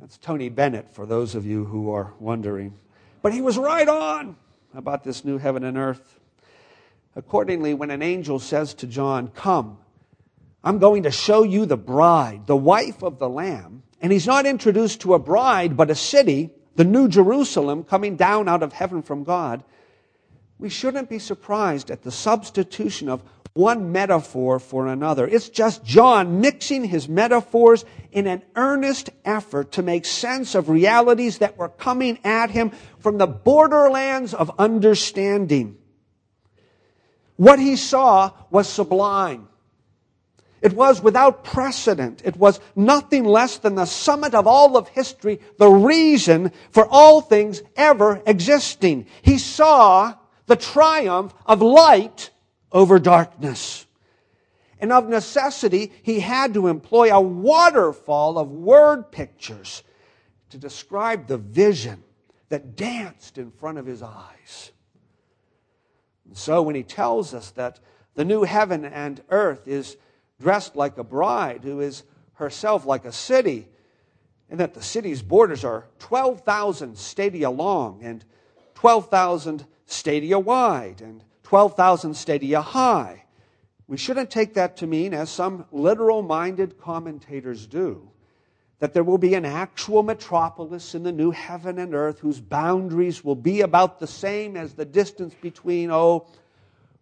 That's 0.00 0.16
Tony 0.18 0.48
Bennett, 0.48 0.88
for 0.94 1.06
those 1.06 1.34
of 1.34 1.44
you 1.44 1.64
who 1.64 1.90
are 1.90 2.12
wondering. 2.20 2.74
But 3.20 3.32
he 3.32 3.40
was 3.40 3.58
right 3.58 3.88
on 3.88 4.36
about 4.74 5.02
this 5.02 5.24
new 5.24 5.38
heaven 5.38 5.64
and 5.64 5.76
earth. 5.76 6.20
Accordingly, 7.16 7.74
when 7.74 7.90
an 7.90 8.02
angel 8.02 8.38
says 8.38 8.74
to 8.74 8.86
John, 8.86 9.28
Come, 9.28 9.78
I'm 10.62 10.78
going 10.78 11.02
to 11.02 11.10
show 11.10 11.42
you 11.42 11.66
the 11.66 11.76
bride, 11.76 12.46
the 12.46 12.56
wife 12.56 13.02
of 13.02 13.18
the 13.18 13.28
Lamb, 13.28 13.82
and 14.00 14.12
he's 14.12 14.26
not 14.26 14.46
introduced 14.46 15.00
to 15.00 15.14
a 15.14 15.18
bride, 15.18 15.76
but 15.76 15.90
a 15.90 15.96
city, 15.96 16.50
the 16.76 16.84
New 16.84 17.08
Jerusalem, 17.08 17.82
coming 17.82 18.14
down 18.14 18.48
out 18.48 18.62
of 18.62 18.72
heaven 18.72 19.02
from 19.02 19.24
God, 19.24 19.64
we 20.60 20.68
shouldn't 20.68 21.08
be 21.08 21.18
surprised 21.18 21.90
at 21.90 22.02
the 22.02 22.12
substitution 22.12 23.08
of 23.08 23.22
one 23.58 23.90
metaphor 23.90 24.60
for 24.60 24.86
another. 24.86 25.26
It's 25.26 25.48
just 25.48 25.84
John 25.84 26.40
mixing 26.40 26.84
his 26.84 27.08
metaphors 27.08 27.84
in 28.12 28.28
an 28.28 28.42
earnest 28.54 29.10
effort 29.24 29.72
to 29.72 29.82
make 29.82 30.04
sense 30.04 30.54
of 30.54 30.68
realities 30.68 31.38
that 31.38 31.58
were 31.58 31.68
coming 31.68 32.20
at 32.22 32.50
him 32.50 32.70
from 33.00 33.18
the 33.18 33.26
borderlands 33.26 34.32
of 34.32 34.52
understanding. 34.60 35.76
What 37.34 37.58
he 37.58 37.74
saw 37.74 38.30
was 38.48 38.68
sublime. 38.68 39.48
It 40.62 40.72
was 40.72 41.02
without 41.02 41.42
precedent. 41.42 42.22
It 42.24 42.36
was 42.36 42.60
nothing 42.76 43.24
less 43.24 43.58
than 43.58 43.74
the 43.74 43.86
summit 43.86 44.34
of 44.34 44.46
all 44.46 44.76
of 44.76 44.88
history, 44.88 45.40
the 45.58 45.68
reason 45.68 46.52
for 46.70 46.86
all 46.88 47.20
things 47.20 47.62
ever 47.76 48.22
existing. 48.24 49.06
He 49.22 49.38
saw 49.38 50.14
the 50.46 50.56
triumph 50.56 51.34
of 51.44 51.60
light 51.60 52.30
over 52.72 52.98
darkness. 52.98 53.86
And 54.80 54.92
of 54.92 55.08
necessity, 55.08 55.92
he 56.02 56.20
had 56.20 56.54
to 56.54 56.68
employ 56.68 57.12
a 57.12 57.20
waterfall 57.20 58.38
of 58.38 58.50
word 58.50 59.10
pictures 59.10 59.82
to 60.50 60.58
describe 60.58 61.26
the 61.26 61.38
vision 61.38 62.04
that 62.48 62.76
danced 62.76 63.38
in 63.38 63.50
front 63.50 63.78
of 63.78 63.86
his 63.86 64.02
eyes. 64.02 64.72
And 66.26 66.36
so 66.36 66.62
when 66.62 66.74
he 66.74 66.82
tells 66.82 67.34
us 67.34 67.50
that 67.52 67.80
the 68.14 68.24
new 68.24 68.44
heaven 68.44 68.84
and 68.84 69.22
earth 69.30 69.66
is 69.66 69.96
dressed 70.40 70.76
like 70.76 70.96
a 70.98 71.04
bride 71.04 71.64
who 71.64 71.80
is 71.80 72.04
herself 72.34 72.86
like 72.86 73.04
a 73.04 73.12
city, 73.12 73.68
and 74.50 74.60
that 74.60 74.74
the 74.74 74.82
city's 74.82 75.22
borders 75.22 75.64
are 75.64 75.86
12,000 75.98 76.96
stadia 76.96 77.50
long 77.50 78.02
and 78.02 78.24
12,000 78.74 79.66
stadia 79.86 80.38
wide 80.38 81.00
and 81.00 81.24
12,000 81.48 82.12
stadia 82.12 82.60
high. 82.60 83.24
We 83.86 83.96
shouldn't 83.96 84.30
take 84.30 84.52
that 84.52 84.76
to 84.76 84.86
mean, 84.86 85.14
as 85.14 85.30
some 85.30 85.64
literal 85.72 86.20
minded 86.20 86.78
commentators 86.78 87.66
do, 87.66 88.10
that 88.80 88.92
there 88.92 89.02
will 89.02 89.16
be 89.16 89.32
an 89.32 89.46
actual 89.46 90.02
metropolis 90.02 90.94
in 90.94 91.04
the 91.04 91.10
new 91.10 91.30
heaven 91.30 91.78
and 91.78 91.94
earth 91.94 92.18
whose 92.18 92.38
boundaries 92.38 93.24
will 93.24 93.34
be 93.34 93.62
about 93.62 93.98
the 93.98 94.06
same 94.06 94.58
as 94.58 94.74
the 94.74 94.84
distance 94.84 95.34
between, 95.40 95.90
oh, 95.90 96.26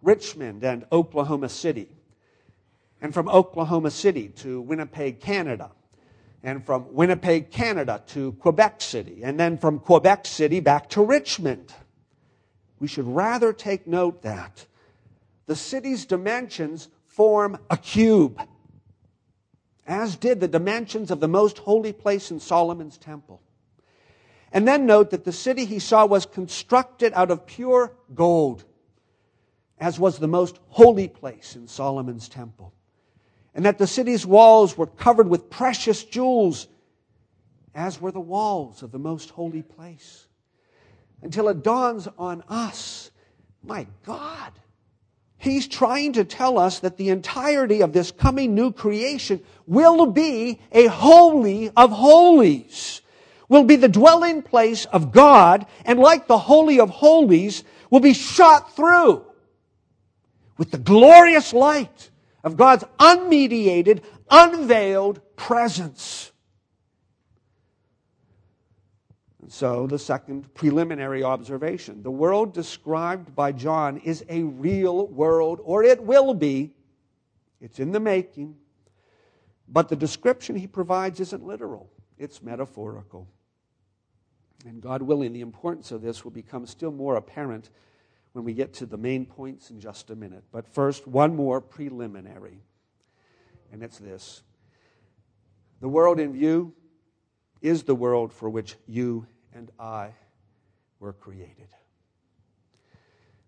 Richmond 0.01 0.63
and 0.63 0.87
Oklahoma 0.93 1.49
City, 1.49 1.89
and 3.03 3.13
from 3.13 3.29
Oklahoma 3.29 3.91
City 3.91 4.29
to 4.29 4.61
Winnipeg, 4.61 5.19
Canada, 5.19 5.73
and 6.45 6.65
from 6.65 6.95
Winnipeg, 6.95 7.51
Canada 7.51 8.01
to 8.07 8.31
Quebec 8.35 8.81
City, 8.81 9.25
and 9.25 9.41
then 9.41 9.59
from 9.59 9.81
Quebec 9.81 10.25
City 10.25 10.61
back 10.61 10.89
to 10.91 11.03
Richmond. 11.03 11.75
We 12.79 12.89
should 12.89 13.07
rather 13.07 13.53
take 13.53 13.87
note 13.87 14.23
that 14.23 14.67
the 15.47 15.57
city's 15.57 16.05
dimensions 16.05 16.89
form 17.07 17.59
a 17.71 17.77
cube, 17.77 18.41
as 19.87 20.17
did 20.17 20.41
the 20.41 20.49
dimensions 20.49 21.11
of 21.11 21.21
the 21.21 21.29
most 21.29 21.59
holy 21.59 21.93
place 21.93 22.31
in 22.31 22.41
Solomon's 22.41 22.99
temple. 22.99 23.41
And 24.53 24.67
then 24.67 24.87
note 24.87 25.11
that 25.11 25.25
the 25.25 25.33
city 25.33 25.65
he 25.65 25.79
saw 25.79 26.07
was 26.07 26.27
constructed 26.27 27.13
out 27.15 27.31
of 27.31 27.47
pure 27.47 27.93
gold, 28.15 28.65
as 29.79 29.99
was 29.99 30.19
the 30.19 30.29
most 30.29 30.59
holy 30.69 31.09
place 31.09 31.57
in 31.57 31.69
Solomon's 31.69 32.29
temple. 32.29 32.73
And 33.55 33.65
that 33.65 33.79
the 33.79 33.87
city's 33.87 34.27
walls 34.27 34.77
were 34.77 34.87
covered 34.87 35.29
with 35.29 35.49
precious 35.49 36.05
jewels, 36.05 36.69
as 37.75 38.01
were 38.01 38.13
the 38.13 38.21
walls 38.21 38.83
of 38.83 38.93
the 38.93 38.99
most 38.99 39.31
holy 39.31 39.63
place 39.63 40.26
until 41.23 41.49
it 41.49 41.63
dawns 41.63 42.09
on 42.19 42.43
us 42.49 43.11
my 43.67 43.87
God, 44.05 44.53
He's 45.39 45.69
trying 45.69 46.15
to 46.15 46.25
tell 46.25 46.59
us 46.59 46.81
that 46.81 46.97
the 46.97 47.11
entirety 47.11 47.83
of 47.83 47.93
this 47.93 48.11
coming 48.11 48.55
new 48.55 48.73
creation 48.73 49.41
will 49.67 50.07
be 50.07 50.61
a 50.73 50.87
holy 50.87 51.71
of 51.77 51.91
holies, 51.91 53.03
will 53.49 53.65
be 53.65 53.77
the 53.77 53.89
dwelling 53.89 54.43
place 54.43 54.87
of 54.87 55.13
God, 55.13 55.67
and 55.85 55.99
like 55.99 56.27
the 56.27 56.39
Holy 56.39 56.81
of 56.81 56.91
Holies, 56.91 57.65
will 57.91 58.01
be 58.01 58.15
shot 58.15 58.75
through 58.75 59.25
with 60.57 60.71
the 60.71 60.79
glorious 60.79 61.53
light 61.53 62.11
of 62.43 62.57
God's 62.57 62.85
unmediated, 62.99 64.03
unveiled 64.31 65.21
presence. 65.37 66.33
So, 69.49 69.87
the 69.87 69.99
second 69.99 70.53
preliminary 70.55 71.23
observation 71.23 72.03
the 72.03 72.11
world 72.11 72.53
described 72.53 73.35
by 73.35 73.53
John 73.53 73.99
is 73.99 74.25
a 74.29 74.43
real 74.43 75.07
world, 75.07 75.61
or 75.63 75.85
it 75.85 76.03
will 76.03 76.35
be. 76.35 76.73
It's 77.61 77.79
in 77.79 77.93
the 77.93 78.01
making. 78.01 78.57
But 79.69 79.89
the 79.89 79.97
description 79.97 80.57
he 80.57 80.67
provides 80.67 81.21
isn't 81.21 81.45
literal, 81.45 81.91
it's 82.19 82.43
metaphorical. 82.43 83.29
And 84.65 84.81
God 84.81 85.03
willing, 85.03 85.33
the 85.33 85.43
importance 85.43 85.93
of 85.93 86.03
this 86.03 86.25
will 86.25 86.33
become 86.33 86.67
still 86.67 86.91
more 86.91 87.17
apparent 87.17 87.71
when 88.33 88.45
we 88.45 88.53
get 88.53 88.73
to 88.75 88.87
the 88.87 88.97
main 88.97 89.25
points 89.25 89.71
in 89.71 89.81
just 89.81 90.11
a 90.11 90.17
minute. 90.17 90.43
But 90.51 90.67
first, 90.67 91.07
one 91.07 91.37
more 91.37 91.61
preliminary, 91.61 92.63
and 93.73 93.83
it's 93.83 93.99
this 93.99 94.43
the 95.81 95.89
world 95.89 96.19
in 96.19 96.33
view 96.33 96.75
is 97.61 97.85
the 97.85 97.95
world 97.95 98.33
for 98.33 98.49
which 98.51 98.77
you 98.87 99.27
and 99.57 99.71
I 99.79 100.11
were 101.01 101.13
created. 101.13 101.69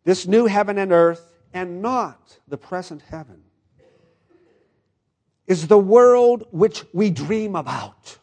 This 0.05 0.27
new 0.27 0.47
heaven 0.47 0.79
and 0.79 0.91
earth, 0.91 1.39
and 1.53 1.83
not 1.83 2.39
the 2.49 2.57
present 2.57 3.03
heaven, 3.03 3.43
is 5.47 5.67
the 5.67 5.79
world 5.79 6.47
which 6.51 6.85
we 6.93 7.11
dream 7.11 7.57
about 7.57 8.19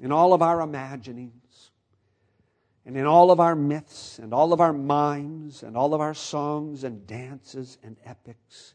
in 0.00 0.12
all 0.12 0.32
of 0.32 0.42
our 0.42 0.60
imaginings, 0.60 1.70
and 2.86 2.96
in 2.96 3.04
all 3.04 3.30
of 3.30 3.40
our 3.40 3.54
myths, 3.54 4.18
and 4.18 4.32
all 4.32 4.52
of 4.52 4.60
our 4.60 4.72
mimes, 4.72 5.62
and 5.62 5.76
all 5.76 5.92
of 5.92 6.00
our 6.00 6.14
songs 6.14 6.84
and 6.84 7.06
dances 7.06 7.76
and 7.82 7.96
epics, 8.04 8.74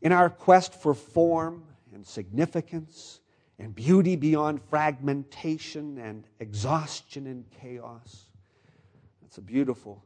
in 0.00 0.12
our 0.12 0.30
quest 0.30 0.74
for 0.74 0.94
form 0.94 1.64
and 1.92 2.06
significance 2.06 3.20
and 3.58 3.74
beauty 3.74 4.16
beyond 4.16 4.60
fragmentation 4.70 5.98
and 5.98 6.24
exhaustion 6.40 7.26
and 7.26 7.44
chaos. 7.50 8.26
That's 9.20 9.38
a 9.38 9.42
beautiful 9.42 10.04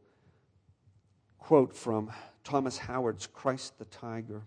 quote 1.39 1.75
from 1.75 2.11
Thomas 2.45 2.77
Howard's 2.77 3.27
Christ 3.27 3.79
the 3.79 3.85
Tiger. 3.85 4.43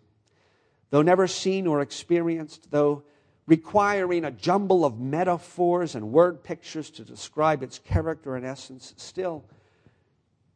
Though 0.90 1.02
never 1.02 1.28
seen 1.28 1.68
or 1.68 1.82
experienced, 1.82 2.72
though 2.72 3.04
requiring 3.46 4.26
a 4.26 4.32
jumble 4.32 4.86
of 4.86 5.00
metaphors 5.00 5.96
and 5.96 6.12
word 6.12 6.44
pictures 6.44 6.90
to 6.92 7.04
describe 7.04 7.64
its 7.64 7.80
character 7.80 8.36
and 8.36 8.46
essence, 8.46 8.94
still, 8.98 9.44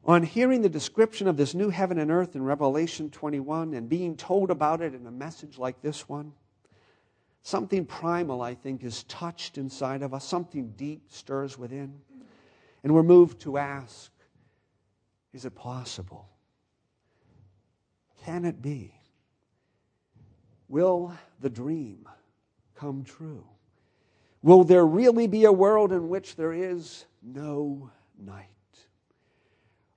on 0.06 0.22
hearing 0.24 0.62
the 0.62 0.70
description 0.70 1.28
of 1.28 1.38
this 1.38 1.56
new 1.56 1.70
heaven 1.70 1.98
and 1.98 2.12
earth 2.12 2.36
in 2.36 2.44
Revelation 2.44 3.10
21 3.10 3.74
and 3.74 3.88
being 3.88 4.18
told 4.18 4.52
about 4.52 4.82
it 4.82 4.94
in 4.94 5.08
a 5.08 5.12
message 5.12 5.58
like 5.58 5.82
this 5.82 6.10
one, 6.10 6.34
something 7.44 7.86
primal, 7.86 8.42
I 8.42 8.56
think, 8.56 8.84
is 8.84 9.04
touched 9.04 9.58
inside 9.58 10.02
of 10.02 10.14
us, 10.14 10.26
something 10.26 10.74
deep 10.76 11.04
stirs 11.10 11.58
within. 11.58 11.94
And 12.84 12.94
we're 12.94 13.04
moved 13.04 13.42
to 13.42 13.58
ask 13.58 14.12
is 15.34 15.46
it 15.46 15.56
possible? 15.56 16.30
Can 18.24 18.46
it 18.46 18.62
be? 18.62 18.94
Will 20.68 21.12
the 21.40 21.50
dream 21.50 22.08
come 22.76 23.04
true? 23.04 23.44
Will 24.44 24.64
there 24.64 24.86
really 24.86 25.26
be 25.28 25.46
a 25.46 25.52
world 25.52 25.92
in 25.92 26.08
which 26.08 26.36
there 26.36 26.54
is 26.54 27.06
no 27.24 27.90
night? 28.20 28.48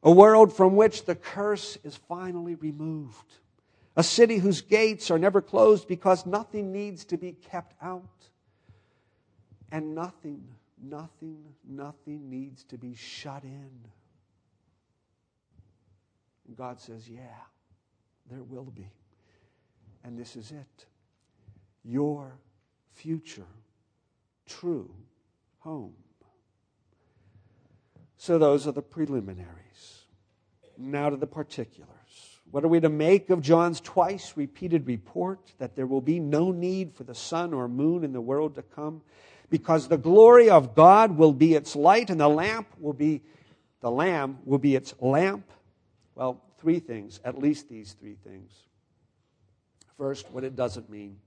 A 0.03 0.11
world 0.11 0.53
from 0.53 0.77
which 0.77 1.05
the 1.05 1.15
curse 1.15 1.77
is 1.85 1.97
finally 1.97 2.55
removed. 2.55 3.35
A 3.97 4.03
city 4.03 4.37
whose 4.37 4.61
gates 4.61 5.11
are 5.11 5.19
never 5.19 5.41
closed 5.41 5.89
because 5.89 6.27
nothing 6.27 6.71
needs 6.71 7.05
to 7.07 7.17
be 7.17 7.33
kept 7.33 7.75
out. 7.83 8.29
And 9.73 9.95
nothing, 9.95 10.45
nothing, 10.81 11.43
nothing 11.67 12.29
needs 12.31 12.63
to 12.65 12.77
be 12.77 12.95
shut 12.95 13.43
in. 13.43 13.71
And 16.47 16.57
God 16.57 16.81
says, 16.81 17.09
Yeah, 17.09 17.41
there 18.31 18.43
will 18.43 18.71
be. 18.71 18.91
And 20.05 20.19
this 20.19 20.37
is 20.37 20.53
it. 20.53 20.87
Your 21.85 22.39
future, 22.93 23.47
true 24.47 24.91
home. 25.59 25.95
So 28.19 28.39
those 28.39 28.67
are 28.67 28.73
the 28.73 28.83
preliminaries. 28.83 30.05
Now 30.79 31.11
to 31.11 31.17
the 31.17 31.27
particulars. 31.27 32.36
What 32.51 32.65
are 32.65 32.69
we 32.69 32.81
to 32.81 32.89
make 32.89 33.31
of 33.31 33.43
John's 33.43 33.81
twice 33.81 34.35
repeated 34.37 34.87
report 34.87 35.53
that 35.59 35.75
there 35.75 35.87
will 35.87 36.01
be 36.01 36.21
no 36.21 36.53
need 36.53 36.95
for 36.95 37.05
the 37.05 37.15
sun 37.15 37.53
or 37.53 37.69
moon 37.69 38.05
in 38.05 38.13
the 38.13 38.21
world 38.21 38.55
to 38.55 38.63
come? 38.63 39.03
Because 39.51 39.89
the 39.89 39.99
glory 39.99 40.51
of 40.51 40.75
God 40.75 41.17
will 41.17 41.33
be 41.33 41.55
its 41.55 41.77
light 41.77 42.11
and 42.11 42.21
the 42.21 42.29
lamp 42.29 42.69
will 42.79 42.93
be, 42.93 43.23
the 43.81 43.91
Lamb 43.91 44.39
will 44.45 44.59
be 44.59 44.75
its 44.75 44.95
lamp. 45.01 45.51
Well, 46.15 46.43
three 46.59 46.79
things, 46.81 47.21
at 47.25 47.39
least 47.39 47.69
these 47.69 47.93
three 47.93 48.17
things. 48.25 48.53
First, 49.99 50.31
what 50.31 50.45
it 50.45 50.57
doesn't 50.57 50.91
mean. 50.91 51.19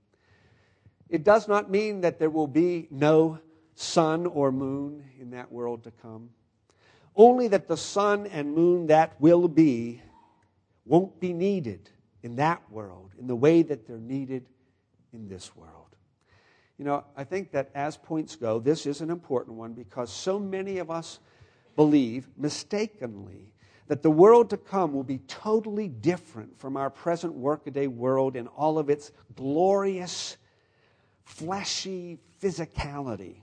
It 1.08 1.24
does 1.24 1.48
not 1.48 1.70
mean 1.70 2.02
that 2.02 2.18
there 2.18 2.30
will 2.30 2.46
be 2.46 2.88
no 2.90 3.38
sun 3.74 4.26
or 4.26 4.52
moon 4.52 5.04
in 5.18 5.30
that 5.30 5.50
world 5.50 5.84
to 5.84 5.90
come. 5.90 6.30
Only 7.16 7.48
that 7.48 7.66
the 7.66 7.76
sun 7.76 8.26
and 8.26 8.54
moon 8.54 8.86
that 8.88 9.20
will 9.20 9.48
be 9.48 10.02
won't 10.84 11.20
be 11.20 11.32
needed 11.32 11.90
in 12.22 12.36
that 12.36 12.62
world 12.70 13.12
in 13.18 13.26
the 13.26 13.36
way 13.36 13.62
that 13.62 13.86
they're 13.86 13.98
needed 13.98 14.46
in 15.12 15.28
this 15.28 15.54
world. 15.56 15.96
You 16.78 16.84
know, 16.84 17.04
I 17.16 17.24
think 17.24 17.52
that 17.52 17.70
as 17.74 17.96
points 17.96 18.36
go, 18.36 18.58
this 18.58 18.86
is 18.86 19.00
an 19.00 19.10
important 19.10 19.56
one 19.56 19.74
because 19.74 20.10
so 20.10 20.38
many 20.38 20.78
of 20.78 20.90
us 20.90 21.20
believe 21.76 22.28
mistakenly 22.36 23.52
that 23.86 24.02
the 24.02 24.10
world 24.10 24.50
to 24.50 24.56
come 24.56 24.92
will 24.92 25.02
be 25.02 25.18
totally 25.26 25.88
different 25.88 26.58
from 26.58 26.76
our 26.76 26.88
present 26.90 27.34
workaday 27.34 27.86
world 27.86 28.36
in 28.36 28.46
all 28.46 28.78
of 28.78 28.88
its 28.88 29.12
glorious, 29.34 30.36
fleshy 31.24 32.18
physicality. 32.40 33.36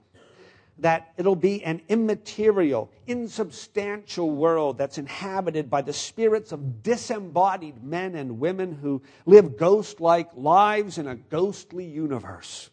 That 0.79 1.13
it'll 1.17 1.35
be 1.35 1.63
an 1.63 1.81
immaterial, 1.87 2.91
insubstantial 3.07 4.29
world 4.29 4.77
that's 4.77 4.97
inhabited 4.97 5.69
by 5.69 5.81
the 5.81 5.93
spirits 5.93 6.51
of 6.51 6.83
disembodied 6.83 7.83
men 7.83 8.13
and 8.13 8.39
women 8.39 8.73
who 8.73 9.01
live 9.25 9.57
ghost 9.57 9.99
like 9.99 10.29
lives 10.35 10.97
in 10.97 11.07
a 11.07 11.15
ghostly 11.15 11.85
universe. 11.85 12.69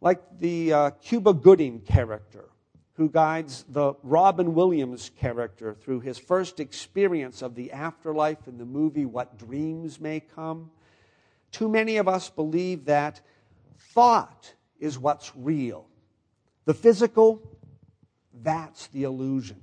Like 0.00 0.22
the 0.38 0.72
uh, 0.72 0.90
Cuba 0.90 1.34
Gooding 1.34 1.80
character 1.80 2.50
who 3.00 3.08
guides 3.08 3.64
the 3.70 3.94
Robin 4.02 4.52
Williams 4.52 5.10
character 5.18 5.72
through 5.72 6.00
his 6.00 6.18
first 6.18 6.60
experience 6.60 7.40
of 7.40 7.54
the 7.54 7.72
afterlife 7.72 8.46
in 8.46 8.58
the 8.58 8.64
movie 8.66 9.06
What 9.06 9.38
Dreams 9.38 9.98
May 9.98 10.20
Come. 10.20 10.70
Too 11.50 11.66
many 11.66 11.96
of 11.96 12.08
us 12.08 12.28
believe 12.28 12.84
that 12.84 13.22
thought 13.94 14.52
is 14.78 14.98
what's 14.98 15.32
real. 15.34 15.86
The 16.70 16.74
physical, 16.74 17.42
that's 18.44 18.86
the 18.86 19.02
illusion. 19.02 19.60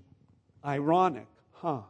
Ironic, 0.65 1.27
huh? 1.53 1.83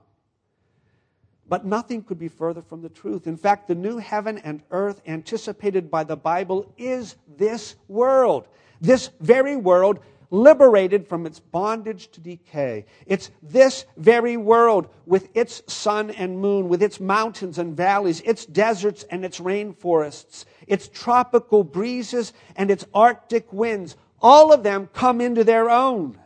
But 1.50 1.66
nothing 1.66 2.04
could 2.04 2.20
be 2.20 2.28
further 2.28 2.62
from 2.62 2.84
the 2.84 2.90
truth. 2.90 3.26
In 3.26 3.36
fact, 3.36 3.68
the 3.68 3.74
new 3.74 3.98
heaven 3.98 4.38
and 4.38 4.62
earth 4.70 5.02
anticipated 5.08 5.90
by 5.90 6.04
the 6.04 6.16
Bible 6.16 6.72
is 6.78 7.16
this 7.36 7.78
world. 7.88 8.48
This 8.80 9.10
very 9.20 9.56
world 9.56 10.02
liberated 10.30 11.08
from 11.08 11.26
its 11.26 11.40
bondage 11.40 12.12
to 12.12 12.22
decay. 12.22 12.86
It's 13.08 13.32
this 13.42 13.86
very 13.96 14.38
world 14.38 14.88
with 15.08 15.36
its 15.36 15.64
sun 15.66 16.12
and 16.12 16.40
moon, 16.40 16.70
with 16.70 16.84
its 16.84 17.00
mountains 17.00 17.58
and 17.58 17.76
valleys, 17.76 18.22
its 18.22 18.46
deserts 18.46 19.04
and 19.10 19.26
its 19.26 19.40
rainforests, 19.40 20.46
its 20.68 20.88
tropical 20.90 21.64
breezes 21.64 22.34
and 22.56 22.70
its 22.70 22.86
arctic 22.94 23.52
winds. 23.52 23.96
All 24.22 24.52
of 24.52 24.64
them 24.64 24.90
come 24.94 25.22
into 25.22 25.44
their 25.44 25.70
own. 25.70 26.18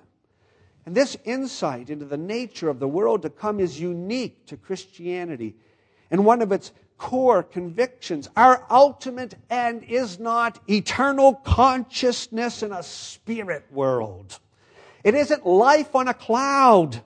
And 0.86 0.95
this 0.95 1.17
insight 1.25 1.89
into 1.89 2.06
the 2.06 2.17
nature 2.17 2.69
of 2.69 2.80
the 2.80 2.88
world 2.88 3.21
to 3.21 3.30
come 3.30 3.60
is 3.60 3.80
unique 3.80 4.45
to 4.47 4.58
Christianity. 4.58 5.56
And 6.10 6.25
one 6.25 6.41
of 6.41 6.51
its 6.51 6.71
core 7.01 7.41
convictions. 7.41 8.30
Our 8.36 8.63
ultimate 8.69 9.34
end 9.49 9.84
is 9.84 10.19
not 10.19 10.60
eternal 10.69 11.34
consciousness 11.34 12.62
in 12.62 12.71
a 12.71 12.84
spirit 12.84 13.65
world. 13.71 14.39
It 15.04 15.15
isn't 15.15 15.43
life 15.43 15.95
on 15.95 16.08
a 16.08 16.13
cloud. 16.13 17.01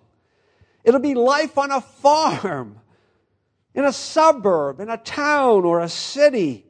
It'll 0.84 1.00
be 1.00 1.16
life 1.16 1.58
on 1.58 1.72
a 1.72 1.80
farm, 1.80 2.82
in 3.74 3.86
a 3.86 3.94
suburb, 3.94 4.82
in 4.82 4.90
a 4.90 4.98
town 4.98 5.64
or 5.64 5.80
a 5.80 5.88
city. 5.88 6.66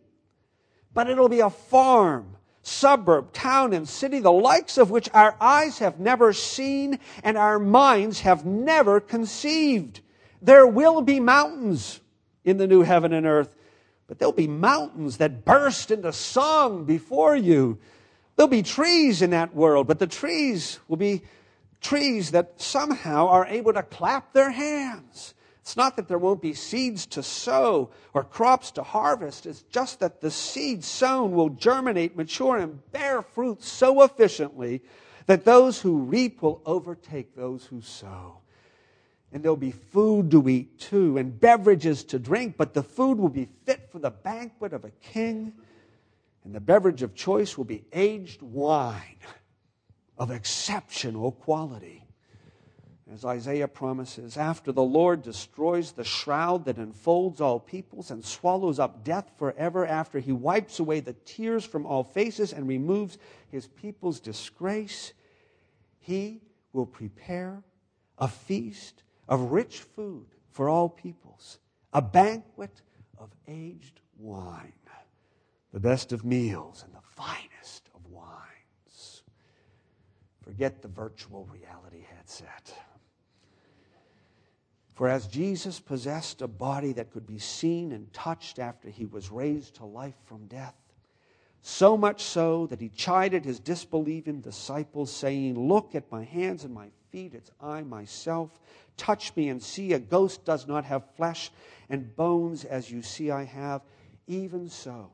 But 0.93 1.09
it'll 1.09 1.27
be 1.27 1.39
a 1.39 1.49
farm, 1.49 2.34
suburb, 2.65 3.31
town, 3.31 3.73
and 3.73 3.87
city, 3.87 4.19
the 4.19 4.31
likes 4.31 4.77
of 4.77 4.89
which 4.89 5.07
our 5.13 5.35
eyes 5.39 5.77
have 5.77 5.99
never 5.99 6.33
seen 6.33 6.99
and 7.23 7.37
our 7.37 7.59
minds 7.59 8.21
have 8.21 8.43
never 8.43 8.99
conceived. 8.99 10.01
There 10.41 10.65
will 10.65 11.01
be 11.01 11.19
mountains 11.19 12.01
in 12.43 12.57
the 12.57 12.65
new 12.65 12.81
heaven 12.81 13.13
and 13.13 13.25
earth. 13.25 13.55
But 14.07 14.17
there'll 14.17 14.33
be 14.33 14.47
mountains 14.47 15.17
that 15.17 15.45
burst 15.45 15.91
into 15.91 16.11
song 16.11 16.85
before 16.85 17.35
you. 17.35 17.77
There'll 18.35 18.47
be 18.47 18.63
trees 18.63 19.21
in 19.21 19.29
that 19.29 19.55
world, 19.55 19.85
but 19.85 19.99
the 19.99 20.07
trees 20.07 20.79
will 20.87 20.97
be 20.97 21.21
trees 21.81 22.31
that 22.31 22.59
somehow 22.59 23.27
are 23.27 23.45
able 23.45 23.73
to 23.73 23.83
clap 23.83 24.33
their 24.33 24.49
hands. 24.49 25.34
It's 25.65 25.75
not 25.75 25.95
that 25.95 26.07
there 26.07 26.19
won't 26.19 26.43
be 26.43 26.53
seeds 26.53 27.07
to 27.07 27.23
sow 27.23 27.89
or 28.13 28.23
crops 28.23 28.69
to 28.71 28.83
harvest. 28.83 29.47
It's 29.47 29.63
just 29.63 29.99
that 29.99 30.21
the 30.21 30.29
seed 30.29 30.83
sown 30.83 31.31
will 31.31 31.49
germinate, 31.49 32.15
mature, 32.15 32.57
and 32.57 32.79
bear 32.91 33.23
fruit 33.23 33.63
so 33.63 34.03
efficiently 34.03 34.83
that 35.25 35.43
those 35.43 35.81
who 35.81 35.97
reap 35.97 36.43
will 36.43 36.61
overtake 36.65 37.35
those 37.35 37.65
who 37.65 37.81
sow 37.81 38.41
and 39.35 39.43
there'll 39.43 39.57
be 39.57 39.71
food 39.71 40.31
to 40.31 40.47
eat 40.47 40.79
too, 40.79 41.17
and 41.17 41.37
beverages 41.41 42.05
to 42.05 42.17
drink, 42.17 42.55
but 42.57 42.73
the 42.73 42.81
food 42.81 43.17
will 43.17 43.27
be 43.27 43.49
fit 43.65 43.89
for 43.91 43.99
the 43.99 44.09
banquet 44.09 44.71
of 44.71 44.85
a 44.85 44.91
king, 45.01 45.51
and 46.45 46.55
the 46.55 46.61
beverage 46.61 47.01
of 47.01 47.13
choice 47.13 47.57
will 47.57 47.65
be 47.65 47.83
aged 47.91 48.41
wine 48.41 49.17
of 50.17 50.31
exceptional 50.31 51.33
quality. 51.33 52.04
As 53.11 53.23
Isaiah 53.23 53.67
promises, 53.67 54.35
after 54.35 54.71
the 54.71 54.83
Lord 54.83 55.21
destroys 55.21 55.91
the 55.91 56.03
shroud 56.03 56.65
that 56.65 56.79
enfolds 56.79 57.39
all 57.39 57.59
peoples 57.59 58.09
and 58.09 58.25
swallows 58.25 58.79
up 58.79 59.03
death 59.03 59.31
forever, 59.37 59.85
after 59.85 60.19
he 60.19 60.31
wipes 60.31 60.79
away 60.79 61.01
the 61.01 61.15
tears 61.23 61.63
from 61.63 61.85
all 61.85 62.03
faces 62.03 62.51
and 62.51 62.67
removes 62.67 63.19
his 63.51 63.67
people's 63.67 64.19
disgrace, 64.19 65.13
he 65.99 66.41
will 66.73 66.87
prepare 66.87 67.63
a 68.17 68.27
feast 68.27 69.03
of 69.27 69.51
rich 69.51 69.79
food 69.79 70.25
for 70.49 70.67
all 70.67 70.89
peoples, 70.89 71.59
a 71.93 72.01
banquet 72.01 72.81
of 73.19 73.29
aged 73.47 74.01
wine, 74.17 74.73
the 75.71 75.79
best 75.79 76.11
of 76.11 76.25
meals 76.25 76.83
and 76.83 76.93
the 76.93 77.01
finest 77.01 77.87
of 77.93 78.03
wines. 78.07 79.21
Forget 80.41 80.81
the 80.81 80.87
virtual 80.87 81.47
reality 81.51 82.05
headset. 82.15 82.73
For 84.95 85.09
as 85.09 85.27
Jesus 85.27 85.79
possessed 85.79 86.41
a 86.41 86.47
body 86.47 86.93
that 86.93 87.11
could 87.11 87.27
be 87.27 87.37
seen 87.37 87.91
and 87.91 88.11
touched 88.13 88.59
after 88.59 88.89
he 88.89 89.05
was 89.05 89.29
raised 89.29 89.75
to 89.75 89.85
life 89.85 90.15
from 90.25 90.47
death, 90.47 90.75
so 91.61 91.97
much 91.97 92.23
so 92.23 92.67
that 92.67 92.79
he 92.79 92.89
chided 92.89 93.43
his 93.43 93.59
disbelieving 93.59 94.39
disciples, 94.39 95.11
saying, 95.11 95.59
Look 95.67 95.95
at 95.95 96.11
my 96.11 96.23
hands 96.23 96.63
and 96.63 96.73
my 96.73 96.89
feet, 97.11 97.33
it's 97.33 97.51
I 97.59 97.81
myself. 97.81 98.51
Touch 98.95 99.35
me 99.35 99.49
and 99.49 99.61
see. 99.61 99.91
A 99.91 99.99
ghost 99.99 100.45
does 100.45 100.65
not 100.65 100.85
have 100.85 101.03
flesh 101.17 101.51
and 101.89 102.15
bones 102.15 102.63
as 102.63 102.89
you 102.89 103.01
see 103.01 103.31
I 103.31 103.43
have. 103.43 103.81
Even 104.27 104.69
so, 104.69 105.11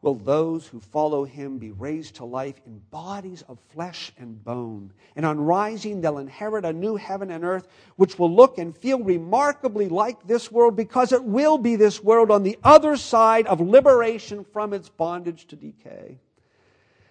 will 0.00 0.14
those 0.14 0.66
who 0.66 0.78
follow 0.78 1.24
him 1.24 1.58
be 1.58 1.72
raised 1.72 2.16
to 2.16 2.24
life 2.24 2.60
in 2.66 2.78
bodies 2.90 3.42
of 3.48 3.58
flesh 3.70 4.12
and 4.16 4.42
bone. 4.44 4.92
And 5.16 5.26
on 5.26 5.40
rising, 5.40 6.00
they'll 6.00 6.18
inherit 6.18 6.64
a 6.64 6.72
new 6.72 6.94
heaven 6.96 7.30
and 7.30 7.44
earth, 7.44 7.66
which 7.96 8.18
will 8.18 8.32
look 8.32 8.58
and 8.58 8.76
feel 8.76 9.02
remarkably 9.02 9.88
like 9.88 10.24
this 10.26 10.52
world 10.52 10.76
because 10.76 11.12
it 11.12 11.24
will 11.24 11.58
be 11.58 11.74
this 11.74 12.02
world 12.02 12.30
on 12.30 12.44
the 12.44 12.58
other 12.62 12.96
side 12.96 13.46
of 13.48 13.60
liberation 13.60 14.44
from 14.52 14.72
its 14.72 14.88
bondage 14.88 15.46
to 15.48 15.56
decay. 15.56 16.20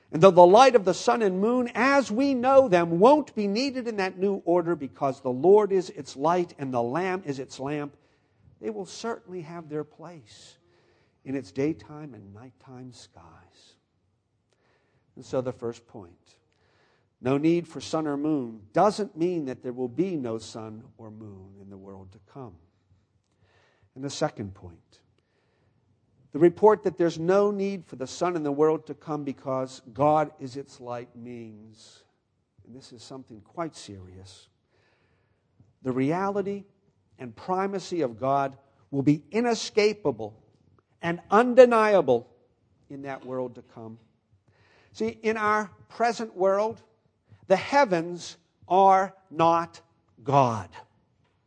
And 0.09 0.21
though 0.21 0.31
the 0.31 0.45
light 0.45 0.75
of 0.75 0.85
the 0.85 0.93
sun 0.93 1.21
and 1.21 1.41
moon, 1.41 1.69
as 1.75 2.09
we 2.09 2.33
know 2.33 2.69
them, 2.69 2.99
won't 2.99 3.35
be 3.35 3.47
needed 3.47 3.89
in 3.89 3.97
that 3.97 4.17
new 4.17 4.41
order 4.45 4.77
because 4.77 5.19
the 5.19 5.29
Lord 5.29 5.73
is 5.73 5.89
its 5.89 6.15
light 6.15 6.53
and 6.57 6.73
the 6.73 6.81
Lamb 6.81 7.23
is 7.25 7.39
its 7.39 7.59
lamp, 7.59 7.93
they 8.61 8.69
will 8.69 8.85
certainly 8.85 9.41
have 9.41 9.67
their 9.67 9.83
place 9.83 10.57
in 11.27 11.35
its 11.35 11.51
daytime 11.51 12.13
and 12.13 12.33
nighttime 12.33 12.93
skies. 12.93 13.75
And 15.17 15.25
so 15.25 15.41
the 15.41 15.51
first 15.51 15.85
point 15.85 16.13
no 17.19 17.37
need 17.37 17.67
for 17.67 17.81
sun 17.81 18.07
or 18.07 18.15
moon 18.15 18.61
doesn't 18.73 19.17
mean 19.17 19.45
that 19.45 19.61
there 19.61 19.73
will 19.73 19.89
be 19.89 20.15
no 20.15 20.37
sun 20.37 20.83
or 20.97 21.11
moon 21.11 21.55
in 21.59 21.69
the 21.69 21.77
world 21.77 22.11
to 22.11 22.19
come. 22.31 22.55
And 23.95 24.03
the 24.03 24.09
second 24.09 24.53
point 24.53 25.01
the 26.31 26.39
report 26.39 26.83
that 26.83 26.97
there's 26.97 27.19
no 27.19 27.51
need 27.51 27.85
for 27.85 27.97
the 27.97 28.07
sun 28.07 28.35
in 28.35 28.43
the 28.43 28.51
world 28.51 28.85
to 28.87 28.93
come 28.93 29.23
because 29.23 29.81
God 29.93 30.31
is 30.39 30.55
its 30.55 30.79
light 30.79 31.09
means, 31.15 32.03
and 32.65 32.75
this 32.75 32.93
is 32.93 33.03
something 33.03 33.41
quite 33.41 33.75
serious, 33.75 34.47
the 35.81 35.91
reality 35.91 36.65
and 37.19 37.35
primacy 37.35 38.01
of 38.01 38.17
God 38.19 38.57
will 38.91 39.01
be 39.03 39.23
inescapable 39.31 40.39
and 41.01 41.19
undeniable 41.31 42.27
in 42.89 43.03
that 43.03 43.25
world 43.25 43.55
to 43.55 43.61
come. 43.73 43.97
See, 44.93 45.17
in 45.21 45.37
our 45.37 45.69
present 45.89 46.35
world, 46.35 46.81
the 47.47 47.55
heavens 47.55 48.37
are 48.67 49.13
not 49.29 49.81
God. 50.23 50.69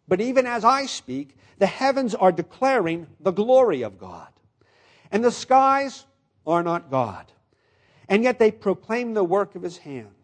But 0.09 0.21
even 0.21 0.47
as 0.47 0.65
I 0.65 0.87
speak, 0.87 1.37
the 1.59 1.67
heavens 1.67 2.15
are 2.15 2.33
declaring 2.33 3.07
the 3.21 3.33
glory 3.33 3.83
of 3.83 3.99
God. 3.99 4.29
And 5.13 5.25
the 5.25 5.31
skies 5.31 6.05
are 6.47 6.63
not 6.63 6.91
God. 6.91 7.31
And 8.09 8.23
yet 8.23 8.39
they 8.39 8.51
proclaim 8.51 9.15
the 9.15 9.25
work 9.25 9.55
of 9.55 9.63
his 9.63 9.79
hands. 9.79 10.20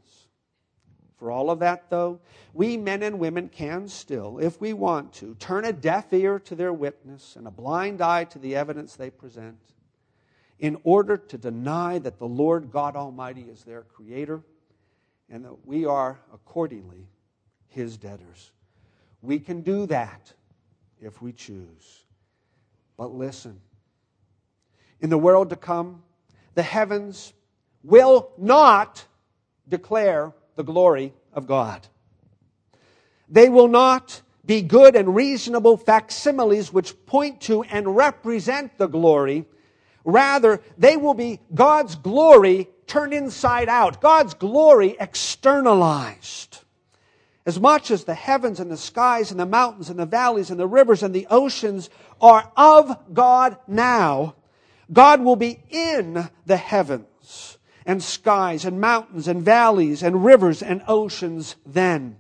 For 1.18 1.31
all 1.31 1.50
of 1.50 1.61
that, 1.61 1.88
though, 1.88 2.20
we 2.52 2.76
men 2.76 3.02
and 3.02 3.18
women 3.18 3.48
can 3.48 3.88
still, 3.88 4.38
if 4.38 4.61
we 4.61 4.72
want 4.72 5.14
to, 5.14 5.35
turn 5.37 5.64
a 5.64 5.72
deaf 5.72 6.12
ear 6.12 6.38
to 6.40 6.55
their 6.55 6.72
witness 6.72 7.37
and 7.37 7.46
a 7.46 7.50
blind 7.50 8.02
eye 8.02 8.24
to 8.24 8.38
the 8.38 8.55
evidence 8.55 8.96
they 8.96 9.11
present 9.11 9.59
in 10.59 10.79
order 10.85 11.16
to 11.16 11.38
deny 11.38 11.98
that 11.98 12.18
the 12.18 12.26
Lord 12.26 12.70
God 12.70 12.96
Almighty 12.96 13.42
is 13.42 13.64
their 13.64 13.83
creator 13.83 14.42
and 15.31 15.44
that 15.44 15.66
we 15.66 15.85
are 15.87 16.18
accordingly 16.33 17.09
his 17.68 17.96
debtors. 17.96 18.52
We 19.22 19.38
can 19.38 19.62
do 19.62 19.87
that 19.87 20.33
if 21.00 21.20
we 21.20 21.33
choose. 21.33 22.05
But 22.96 23.12
listen, 23.12 23.61
in 25.00 25.11
the 25.11 25.18
world 25.18 25.50
to 25.50 25.57
come, 25.57 26.02
the 26.55 26.62
heavens 26.62 27.33
will 27.83 28.31
not 28.38 29.05
declare 29.68 30.33
the 30.57 30.64
glory 30.64 31.12
of 31.33 31.47
God. 31.47 31.87
They 33.29 33.49
will 33.49 33.69
not 33.69 34.23
be 34.45 34.62
good 34.62 34.97
and 34.97 35.14
reasonable 35.14 35.77
facsimiles 35.77 36.73
which 36.73 36.95
point 37.07 37.40
to 37.42 37.62
and 37.64 37.97
represent 37.97 38.79
the 38.79 38.87
glory. 38.87 39.45
Rather, 40.05 40.61
they 40.79 40.97
will 40.97 41.14
be 41.14 41.40
God's 41.55 41.97
glory 41.97 42.69
turned 42.87 43.12
inside 43.12 43.69
out, 43.69 44.01
God's 44.01 44.35
glory 44.35 44.97
externalized. 44.99 46.61
As 47.45 47.61
much 47.61 47.90
as 47.90 48.05
the 48.05 48.14
heavens 48.14 48.61
and 48.61 48.71
the 48.71 48.77
skies 48.77 49.31
and 49.31 49.38
the 49.38 49.47
mountains 49.47 49.90
and 49.90 49.99
the 49.99 50.07
valleys 50.07 50.51
and 50.51 50.59
the 50.59 50.66
rivers 50.66 51.03
and 51.03 51.14
the 51.14 51.27
oceans 51.29 51.90
are 52.21 52.51
of 52.57 52.97
God 53.12 53.59
now, 53.66 54.37
God 54.92 55.21
will 55.21 55.37
be 55.37 55.61
in 55.71 56.29
the 56.45 56.57
heavens 56.57 57.56
and 57.87 58.03
skies 58.03 58.64
and 58.64 58.81
mountains 58.81 59.29
and 59.29 59.42
valleys 59.42 60.03
and 60.03 60.25
rivers 60.25 60.62
and 60.62 60.83
oceans 60.87 61.57
then. 61.64 62.16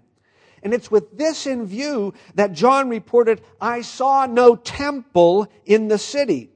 And 0.62 0.72
it's 0.72 0.90
with 0.90 1.18
this 1.18 1.46
in 1.46 1.66
view 1.66 2.14
that 2.34 2.52
John 2.52 2.88
reported, 2.88 3.42
I 3.60 3.82
saw 3.82 4.26
no 4.26 4.56
temple 4.56 5.48
in 5.64 5.88
the 5.88 5.98
city. 5.98 6.50